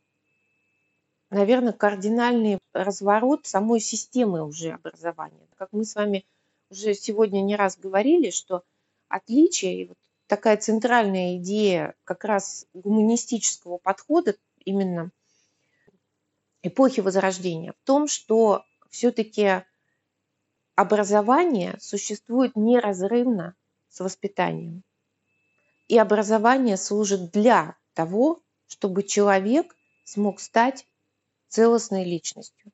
[1.31, 5.47] наверное, кардинальный разворот самой системы уже образования.
[5.57, 6.27] Как мы с вами
[6.71, 8.65] уже сегодня не раз говорили, что
[9.09, 15.11] отличие и вот такая центральная идея как раз гуманистического подхода именно
[16.67, 19.65] эпохи Возрождения в том, что все-таки
[20.75, 23.55] образование существует неразрывно
[23.89, 24.83] с воспитанием.
[25.89, 30.87] И образование служит для того, чтобы человек смог стать
[31.49, 32.73] целостной личностью.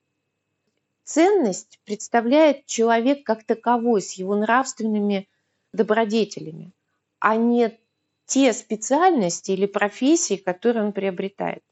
[1.05, 5.29] Ценность представляет человек как таковой с его нравственными
[5.73, 6.73] добродетелями
[7.23, 7.79] а не
[8.27, 11.63] те специальности или профессии, которые он приобретает.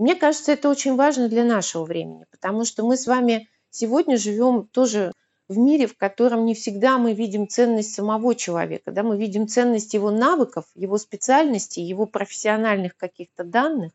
[0.00, 4.66] Мне кажется, это очень важно для нашего времени, потому что мы с вами сегодня живем
[4.66, 5.12] тоже
[5.46, 9.92] в мире, в котором не всегда мы видим ценность самого человека, да, мы видим ценность
[9.92, 13.92] его навыков, его специальностей, его профессиональных каких-то данных,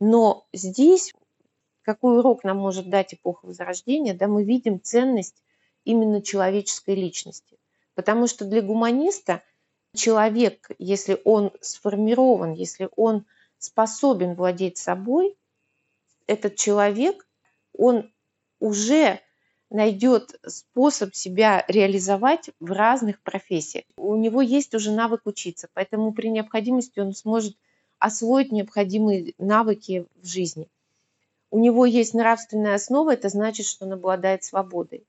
[0.00, 1.14] но здесь
[1.80, 5.42] какой урок нам может дать эпоха Возрождения, да, мы видим ценность
[5.84, 7.56] именно человеческой личности.
[7.94, 9.42] Потому что для гуманиста
[9.94, 13.24] человек, если он сформирован, если он
[13.62, 15.36] способен владеть собой,
[16.26, 17.26] этот человек,
[17.72, 18.12] он
[18.58, 19.20] уже
[19.70, 23.84] найдет способ себя реализовать в разных профессиях.
[23.96, 27.56] У него есть уже навык учиться, поэтому при необходимости он сможет
[27.98, 30.68] освоить необходимые навыки в жизни.
[31.50, 35.06] У него есть нравственная основа, это значит, что он обладает свободой.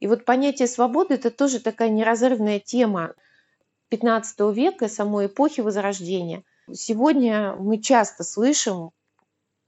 [0.00, 3.14] И вот понятие свободы– это тоже такая неразрывная тема
[3.88, 6.42] 15 века, самой эпохи Возрождения.
[6.72, 8.90] Сегодня мы часто слышим,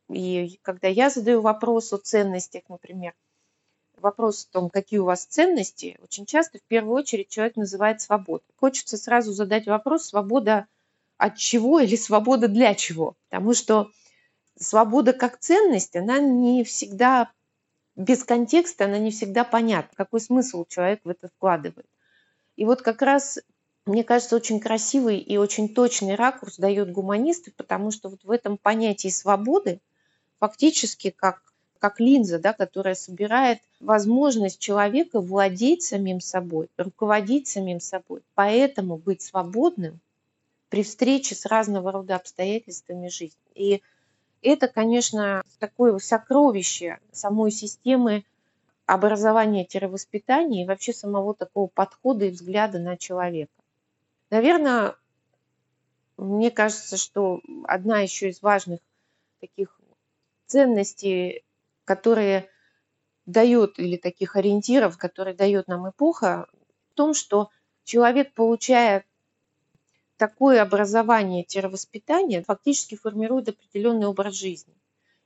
[0.08, 3.14] и когда я задаю вопрос о ценностях, например,
[3.96, 8.42] вопрос о том, какие у вас ценности, очень часто в первую очередь человек называет свободу.
[8.56, 10.66] Хочется сразу задать вопрос, свобода
[11.18, 13.14] от чего или свобода для чего?
[13.28, 13.90] Потому что
[14.56, 17.30] свобода как ценность, она не всегда
[17.94, 21.86] без контекста, она не всегда понятна, какой смысл человек в это вкладывает.
[22.56, 23.38] И вот как раз
[23.88, 28.58] мне кажется, очень красивый и очень точный ракурс дает гуманисты, потому что вот в этом
[28.58, 29.80] понятии свободы
[30.38, 31.42] фактически как,
[31.78, 38.20] как линза, да, которая собирает возможность человека владеть самим собой, руководить самим собой.
[38.34, 40.00] Поэтому быть свободным
[40.68, 43.38] при встрече с разного рода обстоятельствами жизни.
[43.54, 43.82] И
[44.42, 48.24] это, конечно, такое сокровище самой системы
[48.86, 53.50] образования-воспитания и вообще самого такого подхода и взгляда на человека.
[54.30, 54.94] Наверное,
[56.18, 58.80] мне кажется, что одна еще из важных
[59.40, 59.80] таких
[60.46, 61.44] ценностей,
[61.84, 62.48] которые
[63.24, 66.46] дает, или таких ориентиров, которые дает нам эпоха,
[66.90, 67.50] в том, что
[67.84, 69.04] человек, получая
[70.18, 74.74] такое образование-воспитание, фактически формирует определенный образ жизни.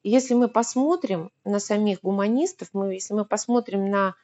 [0.03, 4.15] И если мы посмотрим на самих гуманистов, мы, если мы посмотрим на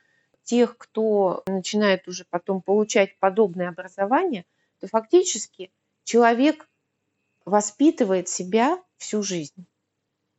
[0.45, 4.45] тех, кто начинает уже потом получать подобное образование–
[4.81, 5.71] то фактически
[6.05, 6.69] человек
[7.45, 9.67] воспитывает себя всю жизнь.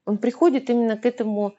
[0.06, 1.56] Он приходит именно к этому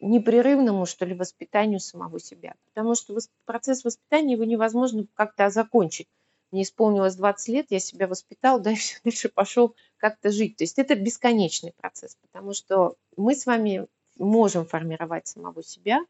[0.00, 2.54] непрерывному, что ли, воспитанию самого себя.
[2.66, 6.08] Потому что процесс воспитания его невозможно как-то закончить.
[6.50, 10.56] Мне исполнилось 20 лет, я себя воспитал, да, и все дальше пошел как-то жить.
[10.56, 16.00] То есть это бесконечный процесс, потому что мы с вами можем формировать самого себя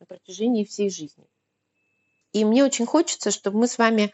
[0.00, 1.24] на протяжении всей жизни.
[2.32, 4.12] И мне очень хочется, чтобы мы с вами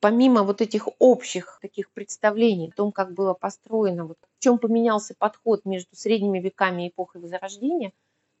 [0.00, 5.14] помимо вот этих общих таких представлений о том, как было построено, вот в чем поменялся
[5.16, 7.92] подход между средними веками и эпохой Возрождения,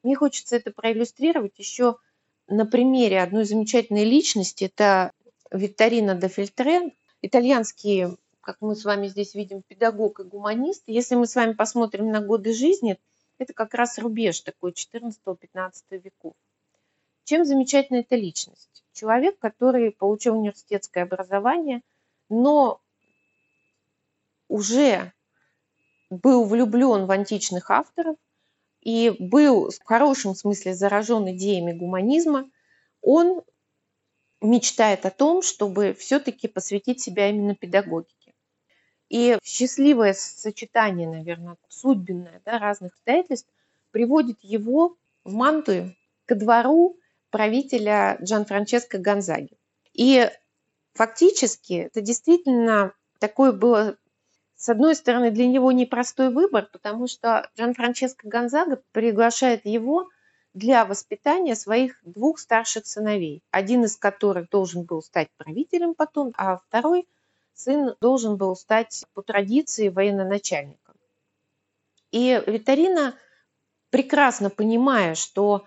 [0.02, 1.96] мне хочется это проиллюстрировать еще
[2.48, 4.64] на примере одной замечательной личности.
[4.64, 5.12] Это
[5.50, 6.92] Викторина де Фильтре,
[7.22, 10.84] итальянский, как мы с вами здесь видим, педагог и гуманист.
[10.86, 12.98] Если мы с вами посмотрим на годы жизни,
[13.38, 16.34] это как раз рубеж такой 14-15 веков.
[17.30, 18.82] Чем замечательна эта личность?
[18.92, 21.80] Человек, который получил университетское образование,
[22.28, 22.80] но
[24.48, 25.12] уже
[26.10, 28.16] был влюблен в античных авторов
[28.80, 32.50] и был в хорошем смысле заражен идеями гуманизма,
[33.00, 33.42] он
[34.40, 38.34] мечтает о том, чтобы все-таки посвятить себя именно педагогике.
[39.08, 43.48] И счастливое сочетание, наверное, судьбенное да, разных обстоятельств
[43.92, 45.94] приводит его в Мантую,
[46.26, 46.96] ко двору
[47.30, 49.58] правителя Джан Франческо Гонзаги.
[49.92, 50.30] И
[50.94, 53.96] фактически это действительно такое было,
[54.56, 60.08] с одной стороны, для него непростой выбор, потому что Джан Франческо Гонзага приглашает его
[60.52, 66.56] для воспитания своих двух старших сыновей, один из которых должен был стать правителем потом, а
[66.56, 67.06] второй
[67.54, 70.94] сын должен был стать по традиции военноначальником.
[72.10, 73.14] И Витарина,
[73.90, 75.64] прекрасно понимая, что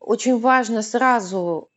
[0.00, 1.70] очень важно сразу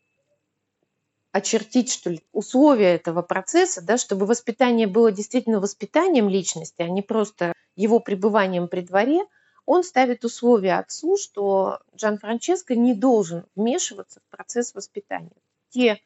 [1.31, 7.01] очертить, что ли, условия этого процесса, да, чтобы воспитание было действительно воспитанием личности, а не
[7.01, 9.21] просто его пребыванием при дворе,
[9.65, 15.31] он ставит условия отцу, что Джан Франческо не должен вмешиваться в процесс воспитания.
[15.69, 16.01] Те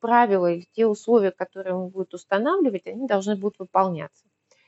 [0.00, 4.24] правила и те условия, которые он будет устанавливать, они должны будут выполняться.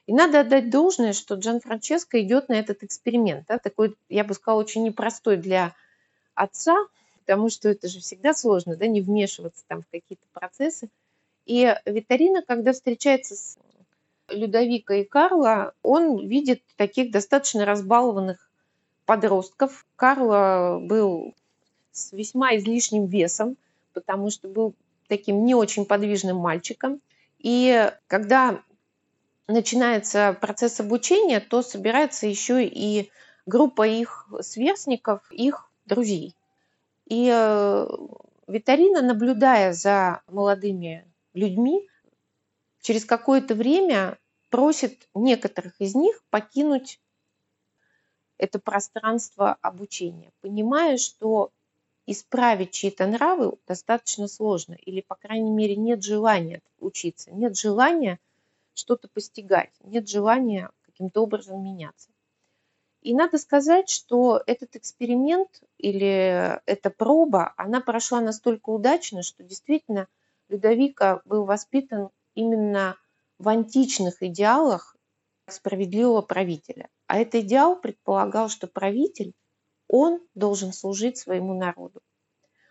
[0.06, 3.44] И надо отдать должное, что Джан Франческо идет на этот эксперимент.
[3.46, 5.74] Да, такой, я бы сказала, очень непростой для
[6.38, 6.77] отца,
[7.20, 10.88] потому что это же всегда сложно, да, не вмешиваться там в какие-то процессы.
[11.46, 13.59] И Витарина, когда встречается с
[14.29, 18.51] Людовика и Карла, он видит таких достаточно разбалованных
[19.07, 19.87] подростков.
[19.96, 21.35] Карла был
[21.92, 23.57] с весьма излишним весом,
[23.94, 24.74] потому что был
[25.09, 27.01] таким не очень подвижным мальчиком.
[27.38, 28.61] И когда
[29.46, 33.11] начинается процесс обучения, то собирается еще и
[33.46, 36.35] группа их сверстников, их друзей.
[37.07, 37.88] И э,
[38.46, 41.88] Витарина, наблюдая за молодыми людьми,
[42.81, 44.18] через какое-то время
[44.51, 47.01] просит некоторых из них покинуть
[48.38, 51.51] это пространство обучения, понимая, что
[52.07, 58.18] исправить чьи-то нравы достаточно сложно, или, по крайней мере, нет желания учиться, нет желания
[58.74, 62.08] что-то постигать, нет желания каким-то образом меняться.
[63.03, 70.09] И надо сказать, что этот эксперимент или эта проба, она прошла настолько удачно, что действительно
[70.49, 72.96] Людовика был воспитан именно
[73.38, 74.96] в античных идеалах
[75.46, 76.88] справедливого правителя.
[77.07, 79.33] А этот идеал предполагал, что правитель,
[79.88, 82.01] он должен служить своему народу.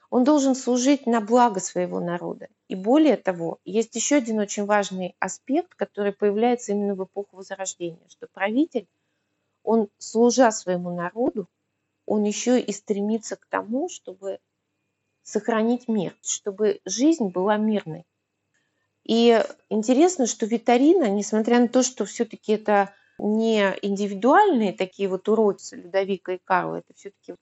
[0.10, 2.48] Он должен служить на благо своего народа.
[2.68, 8.08] И более того, есть еще один очень важный аспект, который появляется именно в эпоху Возрождения,
[8.08, 8.88] что правитель
[9.68, 11.50] он, служа своему народу,
[12.06, 14.40] он еще и стремится к тому, чтобы
[15.24, 18.06] сохранить мир, чтобы жизнь была мирной.
[19.04, 25.76] И интересно, что Витарина, несмотря на то, что все-таки это не индивидуальные такие вот уроки
[25.76, 27.36] Людовика и Карла, это все-таки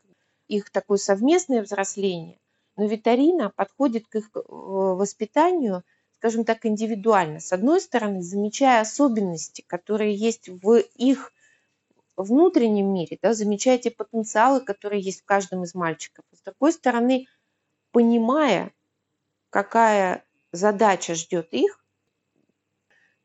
[0.48, 2.40] их такое совместное взросление,
[2.76, 7.40] но Витарина подходит к их э, воспитанию, скажем так, индивидуально.
[7.40, 11.32] С одной стороны, замечая особенности, которые есть в их
[12.24, 16.26] внутреннем мире, да, замечая те потенциалы, которые есть в каждом из мальчиков.
[16.32, 17.28] С другой стороны,
[17.92, 18.72] понимая,
[19.50, 21.84] какая задача ждет их,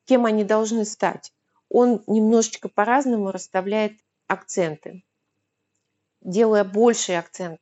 [0.04, 1.32] кем они должны стать,
[1.68, 3.92] он немножечко по-разному расставляет
[4.26, 5.04] акценты,
[6.20, 7.60] делая больший акцент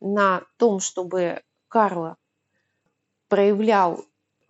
[0.00, 2.16] на том, чтобы Карла
[3.28, 4.04] проявлял,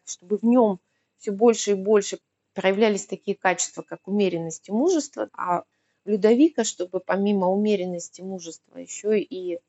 [0.04, 0.80] чтобы в нем
[1.18, 2.18] все больше и больше
[2.52, 5.64] проявлялись такие качества, как умеренность и мужество, а
[6.06, 9.60] Людовика, чтобы помимо умеренности, мужества еще и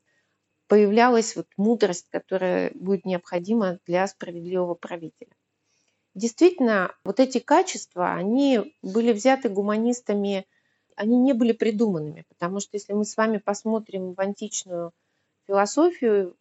[0.67, 5.31] появлялась вот мудрость, которая будет необходима для справедливого правителя.
[6.13, 10.45] Действительно, вот эти качества, они были взяты гуманистами,
[10.95, 14.91] они не были придуманными, потому что если мы с вами посмотрим в античную
[15.45, 16.35] философию,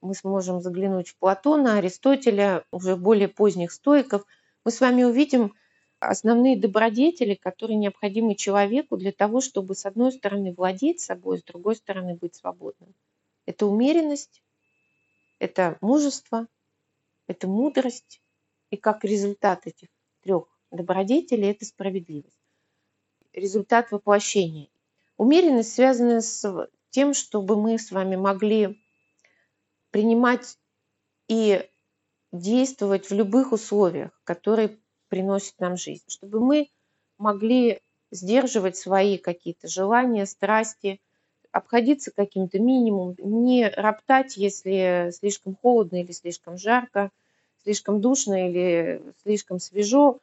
[0.00, 4.24] мы сможем заглянуть в Платона, Аристотеля, уже более поздних стоиков,
[4.64, 5.54] мы с вами увидим
[5.98, 11.76] основные добродетели, которые необходимы человеку для того, чтобы с одной стороны владеть собой, с другой
[11.76, 12.94] стороны быть свободным.
[13.46, 14.42] Это умеренность,
[15.38, 16.46] это мужество,
[17.26, 18.20] это мудрость.
[18.70, 19.88] И как результат этих
[20.22, 22.40] трех добродетелей– это справедливость.
[23.32, 24.68] Результат воплощения.
[25.16, 28.82] Умеренность связана с тем, чтобы мы с вами могли
[29.90, 30.58] принимать
[31.28, 31.68] и
[32.32, 34.78] действовать в любых условиях, которые
[35.08, 36.68] приносит нам жизнь, чтобы мы
[37.18, 37.80] могли
[38.10, 41.00] сдерживать свои какие-то желания, страсти,
[41.52, 47.10] обходиться каким-то минимумом, не роптать, если слишком холодно или слишком жарко,
[47.62, 50.20] слишком душно или слишком свежо.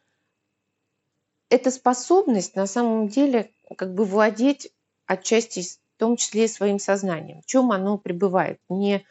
[1.49, 4.71] Эта способность на самом деле как бы владеть
[5.05, 7.41] отчасти, в том числе и своим сознанием.
[7.41, 8.59] В чем оно пребывает?
[8.69, 9.05] Не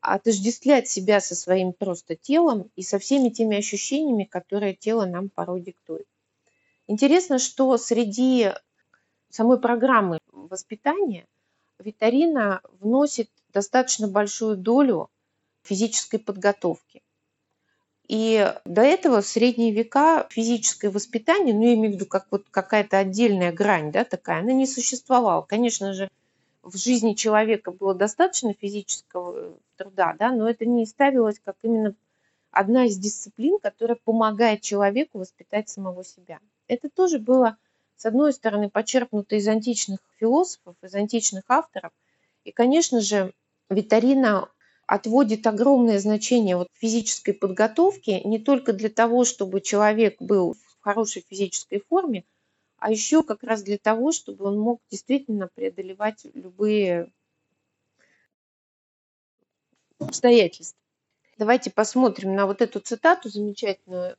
[0.00, 5.60] отождествлять себя со своим просто телом и со всеми теми ощущениями, которые тело нам порой
[5.60, 6.06] диктует.
[6.86, 8.50] Интересно, что среди
[9.30, 11.26] самой программы воспитания
[11.78, 15.10] викторина вносит достаточно большую долю
[15.62, 17.02] физической подготовки.
[18.08, 22.46] И до этого в средние века физическое воспитание, ну я имею в виду как вот
[22.50, 25.42] какая-то отдельная грань, да, такая, она не существовала.
[25.42, 26.08] Конечно же,
[26.68, 31.94] в жизни человека было достаточно физического труда, да, но это не ставилось как именно
[32.50, 36.40] одна из дисциплин, которая помогает человеку воспитать самого себя.
[36.66, 37.56] Это тоже было,
[37.96, 41.92] с одной стороны, почерпнуто из античных философов, из античных авторов.
[42.44, 43.32] И, конечно же,
[43.68, 44.48] Витарина
[44.86, 51.24] отводит огромное значение вот физической подготовке не только для того, чтобы человек был в хорошей
[51.28, 52.24] физической форме,
[52.78, 57.12] а еще как раз для того, чтобы он мог действительно преодолевать любые
[59.98, 60.76] обстоятельств.
[61.38, 64.16] Давайте посмотрим на вот эту цитату замечательную.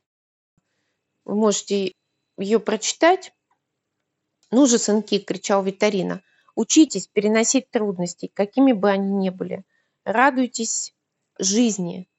[1.26, 1.94] Вы можете
[2.38, 3.34] ее прочитать.
[4.52, 6.22] «Ну же, сынки!»– кричал Витарина.
[6.56, 9.64] «Учитесь переносить трудности, какими бы они ни были.
[10.04, 10.94] Радуйтесь
[11.38, 12.10] жизни.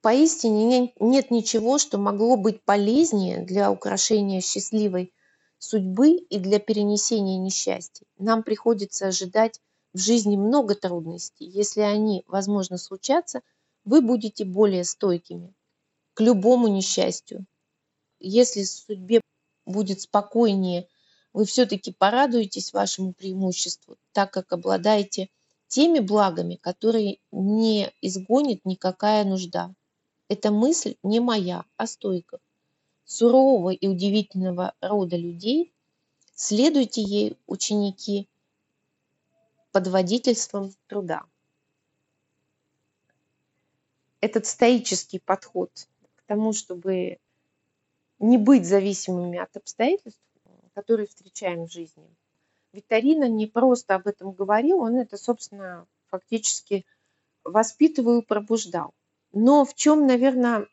[0.00, 5.12] Поистине нет ничего, что могло быть полезнее для украшения счастливой
[5.58, 8.06] судьбы и для перенесения несчастий.
[8.18, 9.60] Нам приходится ожидать
[9.92, 11.46] в жизни много трудностей.
[11.46, 13.42] Если они, возможно, случатся,
[13.84, 15.54] вы будете более стойкими
[16.14, 17.46] к любому несчастью.
[18.20, 19.20] Если судьбе
[19.66, 20.88] будет спокойнее,
[21.32, 25.28] вы все-таки порадуетесь вашему преимуществу, так как обладаете
[25.68, 29.72] теми благами, которые не изгонит никакая нужда.
[30.28, 32.40] Эта мысль не моя, а стойков
[33.08, 35.72] сурового и удивительного рода людей,
[36.34, 38.28] следуйте ей, ученики,
[39.72, 41.24] под водительством труда.
[44.20, 45.70] Этот стоический подход
[46.16, 47.18] к тому, чтобы
[48.18, 50.20] не быть зависимыми от обстоятельств,
[50.74, 52.14] которые встречаем в жизни.
[52.74, 56.84] Викторина не просто об этом говорил, он это, собственно, фактически
[57.42, 58.92] воспитывал и пробуждал.
[59.32, 60.66] Но в чем, наверное,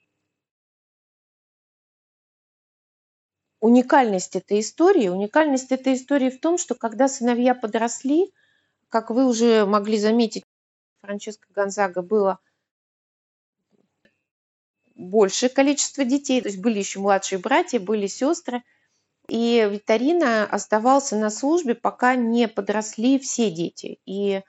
[3.66, 5.08] уникальность этой истории.
[5.08, 8.32] Уникальность этой истории в том, что когда сыновья подросли,
[8.90, 10.44] как вы уже могли заметить,
[11.02, 12.40] Франческо Гонзага было
[14.94, 18.64] большее количество детей, то есть были еще младшие братья, были сестры.
[19.28, 24.00] И Витарина оставался на службе, пока не подросли все дети.
[24.06, 24.44] И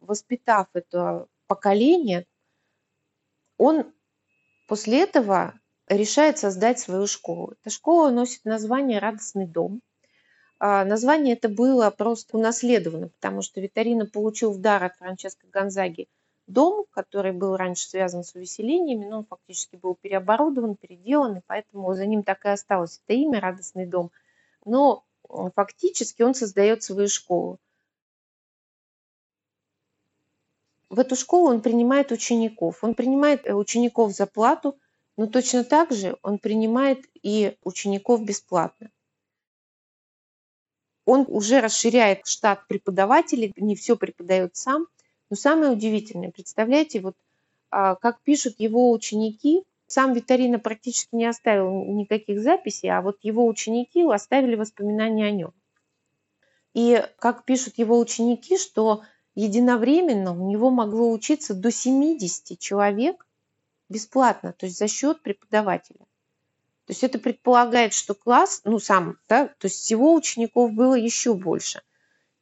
[0.00, 2.26] воспитав это поколение,
[3.58, 3.92] он
[4.66, 5.54] после этого
[5.88, 7.54] решает создать свою школу.
[7.60, 9.80] Эта школа носит название «Радостный дом».
[10.60, 16.08] А название это было просто унаследовано, потому что Витарина получил в дар от Франческо Гонзаги
[16.48, 21.94] дом, который был раньше связан с увеселениями, но он фактически был переоборудован, переделан, и поэтому
[21.94, 24.10] за ним так и осталось это имя «Радостный дом».
[24.64, 25.04] Но
[25.54, 27.58] фактически он создает свою школу.
[30.88, 32.82] В эту школу он принимает учеников.
[32.82, 34.78] Он принимает э, учеников за плату,
[35.18, 38.90] но точно так же он принимает и учеников бесплатно.
[41.04, 44.86] Он уже расширяет штат преподавателей, не все преподает сам.
[45.28, 47.16] Но самое удивительное, представляете, вот
[47.70, 53.44] а, как пишут его ученики, сам Витарина практически не оставил никаких записей, а вот его
[53.44, 55.52] ученики оставили воспоминания о нем.
[56.74, 59.02] И как пишут его ученики, что
[59.34, 63.27] единовременно у него могло учиться до 70 человек
[63.88, 66.00] бесплатно, то есть за счет преподавателя.
[66.86, 71.34] То есть это предполагает, что класс, ну сам, да, то есть всего учеников было еще
[71.34, 71.82] больше.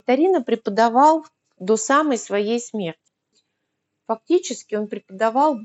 [0.04, 1.26] Тарина преподавал
[1.58, 3.00] до самой своей смерти.
[4.06, 5.58] Фактически он преподавал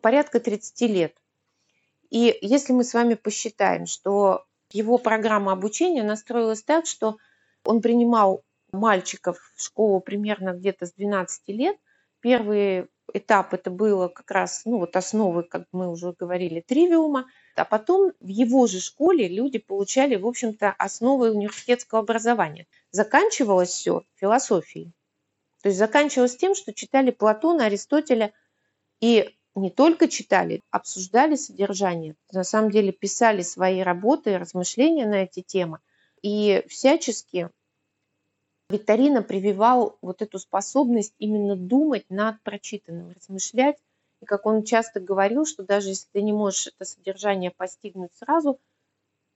[0.00, 1.14] порядка 30 лет.
[2.08, 7.18] И если мы с вами посчитаем, что его программа обучения настроилась так, что
[7.64, 8.42] он принимал
[8.72, 11.76] мальчиков в школу примерно где-то с 12 лет.
[12.20, 17.26] Первый этап это было как раз, ну вот основы, как мы уже говорили, тривиума.
[17.56, 22.66] А потом в его же школе люди получали, в общем-то, основы университетского образования.
[22.90, 24.92] Заканчивалось все философией.
[25.62, 28.32] То есть заканчивалось тем, что читали Платона, Аристотеля
[29.00, 35.42] и не только читали, обсуждали содержание, на самом деле писали свои работы, размышления на эти
[35.42, 35.80] темы
[36.22, 37.50] и всячески
[38.70, 43.76] Викторина прививал вот эту способность именно думать над прочитанным, размышлять.
[44.22, 48.60] И как он часто говорил, что даже если ты не можешь это содержание постигнуть сразу,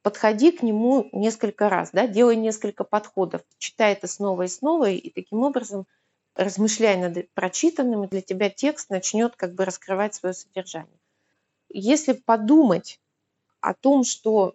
[0.03, 5.11] подходи к нему несколько раз, да, делай несколько подходов, читай это снова и снова, и
[5.11, 5.87] таким образом,
[6.37, 11.01] размышляя над прочитанным, для тебя текст начнет как бы раскрывать свое содержание.
[11.71, 13.01] Если подумать
[13.61, 14.55] о том, что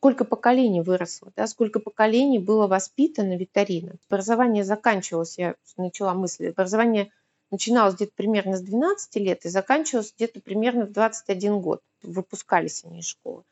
[0.00, 3.96] сколько поколений выросло, да, сколько поколений было воспитано Витарина.
[4.08, 7.12] Образование заканчивалось, я начала мысль, образование
[7.50, 11.82] начиналось где-то примерно с 12 лет и заканчивалось где-то примерно в 21 год.
[12.02, 13.42] Выпускались они из школы.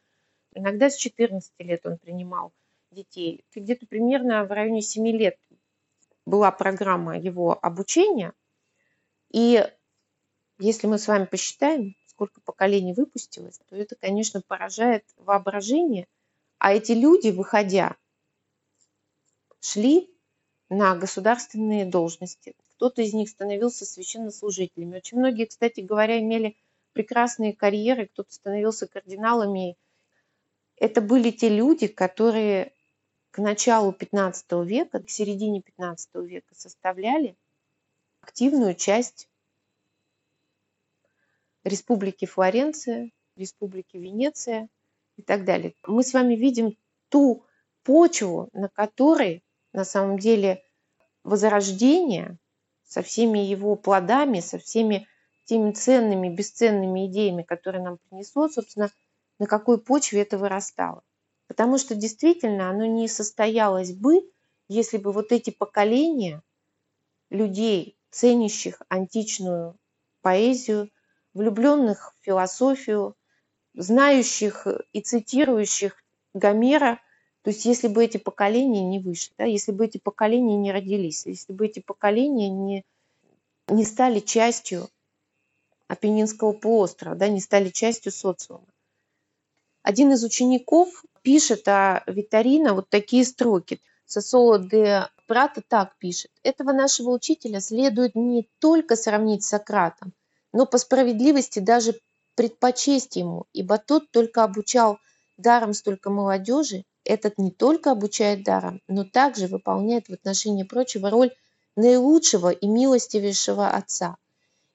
[0.55, 2.55] Иногда с 14 лет он принимал
[2.93, 3.45] детей.
[3.55, 5.37] Где-то примерно в районе 7 лет
[6.25, 8.33] была программа его обучения.
[9.31, 9.69] И
[10.59, 16.07] если мы с вами посчитаем, сколько поколений выпустилось, то это, конечно, поражает воображение–
[16.59, 17.97] а эти люди, выходя,
[19.61, 20.11] шли
[20.69, 22.55] на государственные должности.
[22.75, 24.97] Кто-то из них становился священнослужителями.
[24.97, 26.57] Очень многие, кстати говоря, имели
[26.93, 29.77] прекрасные карьеры, кто-то становился кардиналами.
[30.77, 32.73] Это были те люди, которые
[33.31, 37.37] к началу 15 века, к середине 15 века составляли
[38.21, 39.29] активную часть
[41.65, 44.69] Республики Флоренция, Республики Венеция–
[45.19, 45.75] и так далее.
[45.87, 46.77] Мы с вами видим
[47.11, 47.45] ту
[47.83, 49.43] почву, на которой
[49.73, 50.63] на самом деле
[51.25, 52.39] возрождение
[52.85, 55.07] со всеми его плодами, со всеми
[55.45, 58.91] теми ценными, бесценными идеями, которые нам принесло, собственно,
[59.39, 61.03] на какой почве это вырастало.
[61.49, 64.31] Потому что действительно оно не состоялось бы,
[64.69, 66.43] если бы вот эти поколения
[67.31, 69.77] людей, ценящих античную
[70.23, 70.91] поэзию,
[71.35, 73.15] влюбленных в философию,
[73.79, 76.03] знающих и цитирующих
[76.35, 77.01] Гомера,
[77.43, 81.25] то есть если бы эти поколения не вышли, да, если бы эти поколения не родились,
[81.27, 82.85] если бы эти поколения не,
[83.69, 84.89] не стали частью
[85.87, 88.67] Апеннинского полуострова, да, не стали частью социума.
[89.83, 93.81] Один из учеников пишет о Витарино вот такие строки.
[94.05, 96.31] Сосоло де Прата так пишет.
[96.43, 100.13] Этого нашего учителя следует не только сравнить с Сократом,
[100.53, 101.95] но по справедливости даже
[102.39, 105.01] предпочесть ему, ибо тот только обучал
[105.39, 111.33] даром столько молодежи, этот не только обучает даром, но также выполняет в отношении прочего роль
[111.75, 114.19] наилучшего и милостивейшего отца.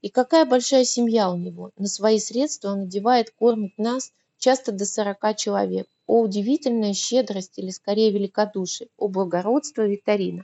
[0.02, 1.72] И какая большая семья у него.
[1.78, 5.88] На свои средства он одевает, кормит нас, часто до 40 человек.
[6.06, 10.44] О удивительная щедрость или скорее великодушие, о благородство Витарина.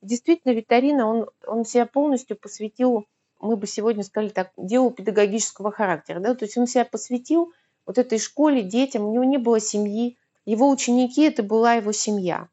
[0.00, 3.04] Действительно, Витарина, он, он себя полностью посвятил
[3.44, 6.20] мы бы сегодня сказали так, делу педагогического характера.
[6.20, 6.34] Да?
[6.34, 7.52] То есть он себя посвятил
[7.86, 10.16] вот этой школе, детям, у него не было семьи,
[10.46, 12.48] его ученики– это была его семья.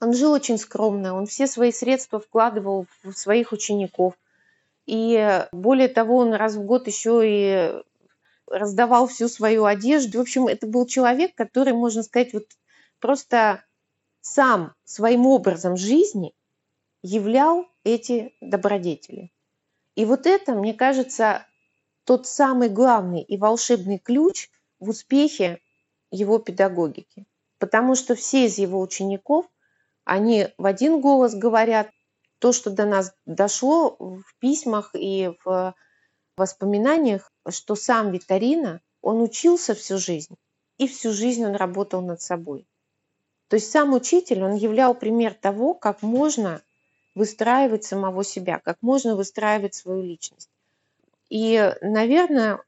[0.00, 4.14] Он жил очень скромно, он все свои средства вкладывал в своих учеников.
[4.86, 7.82] И более того, он раз в год еще и
[8.46, 10.18] раздавал всю свою одежду.
[10.18, 12.44] В общем, это был человек, который, можно сказать, вот
[13.00, 13.64] просто
[14.20, 16.34] сам своим образом жизни
[17.02, 19.30] являл эти добродетели.
[19.98, 21.44] И вот это, мне кажется,
[22.04, 25.58] тот самый главный и волшебный ключ в успехе
[26.12, 27.26] его педагогики.
[27.58, 29.46] Потому что все из его учеников,
[30.04, 31.90] они в один голос говорят
[32.38, 35.74] то, что до нас дошло в письмах и в
[36.36, 40.36] воспоминаниях, что сам Витарина, он учился всю жизнь,
[40.76, 42.68] и всю жизнь он работал над собой.
[43.48, 46.62] То есть сам учитель, он являл пример того, как можно
[47.18, 50.48] выстраивать самого себя, как можно выстраивать свою личность.
[51.30, 52.62] И, наверное,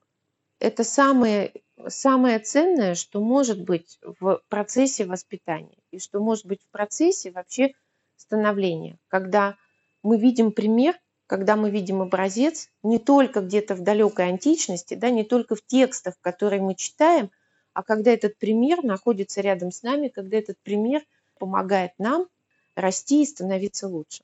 [0.58, 1.52] это самое,
[1.88, 7.72] самое ценное, что может быть в процессе воспитания и что может быть в процессе вообще
[8.16, 9.56] становления, когда
[10.02, 10.96] мы видим пример,
[11.26, 16.14] когда мы видим образец не только где-то в далекой античности, да, не только в текстах,
[16.20, 17.30] которые мы читаем,
[17.72, 21.02] а когда этот пример находится рядом с нами, когда этот пример
[21.38, 22.26] помогает нам
[22.74, 24.22] расти и становиться лучше.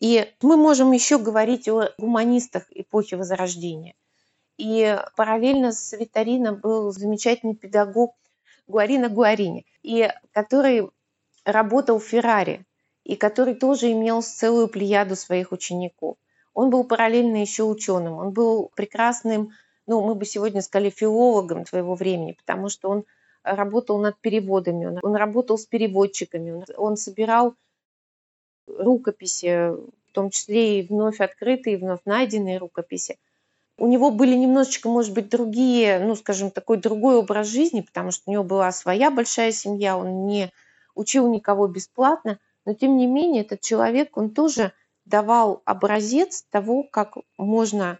[0.00, 3.94] И мы можем еще говорить о гуманистах эпохи Возрождения.
[4.56, 8.14] И параллельно с Витарино был замечательный педагог
[8.66, 10.88] Гуарина Гуарини, и который
[11.44, 12.66] работал в Феррари,
[13.04, 16.16] и который тоже имел целую плеяду своих учеников.
[16.54, 19.50] Он был параллельно еще ученым, он был прекрасным,
[19.86, 23.04] ну, мы бы сегодня сказали, филологом своего времени, потому что он
[23.42, 27.54] работал над переводами, он, он работал с переводчиками, он, он собирал
[28.78, 33.18] рукописи, в том числе и вновь открытые, и вновь найденные рукописи.
[33.76, 38.24] У него были немножечко, может быть, другие, ну, скажем, такой другой образ жизни, потому что
[38.26, 40.52] у него была своя большая семья, он не
[40.96, 44.72] учил никого бесплатно, но тем не менее этот человек, он тоже
[45.04, 47.98] давал образец того, как можно,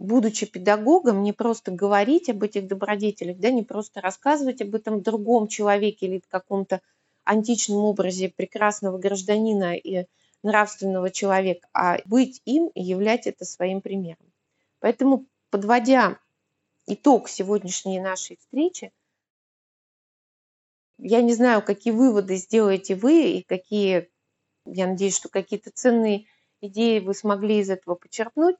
[0.00, 5.46] будучи педагогом, не просто говорить об этих добродетелях, да, не просто рассказывать об этом другом
[5.46, 6.80] человеке или каком-то
[7.28, 10.06] античном образе прекрасного гражданина и
[10.42, 14.32] нравственного человека, а быть им и являть это своим примером.
[14.80, 16.18] Поэтому, подводя
[16.86, 18.92] итог сегодняшней нашей встречи,
[20.98, 24.10] я не знаю, какие выводы сделаете вы и какие,
[24.64, 26.26] я надеюсь, что какие-то ценные
[26.60, 28.56] идеи вы смогли из этого почерпнуть,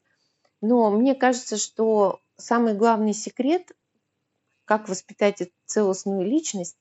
[0.61, 3.73] но мне кажется, что самый главный секрет,
[4.67, 6.77] как воспитать целостную личность,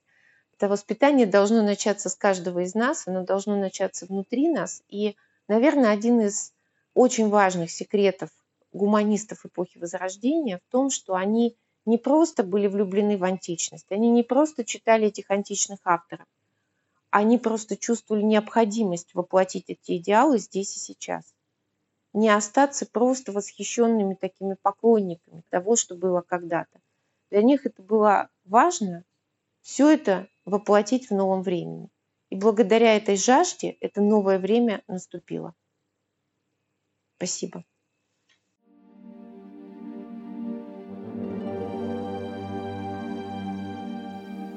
[0.58, 4.82] это воспитание должно начаться с каждого из нас, оно должно начаться внутри нас.
[4.89, 5.16] И,
[5.47, 6.51] наверное, один из
[6.95, 8.30] очень важных секретов
[8.74, 11.55] гуманистов эпохи Возрождения в том, что они
[11.86, 16.26] не просто были влюблены в античность, они не просто читали этих античных авторов,
[17.12, 21.24] они просто чувствовали необходимость воплотить эти идеалы здесь и сейчас.
[22.14, 26.80] Не остаться просто восхищенными такими поклонниками того, что было когда-то.
[27.30, 29.03] Для них это было важно,
[29.62, 31.89] все это воплотить в новом времени.
[32.30, 35.54] И благодаря этой жажде это новое время наступило.
[37.18, 37.64] Спасибо.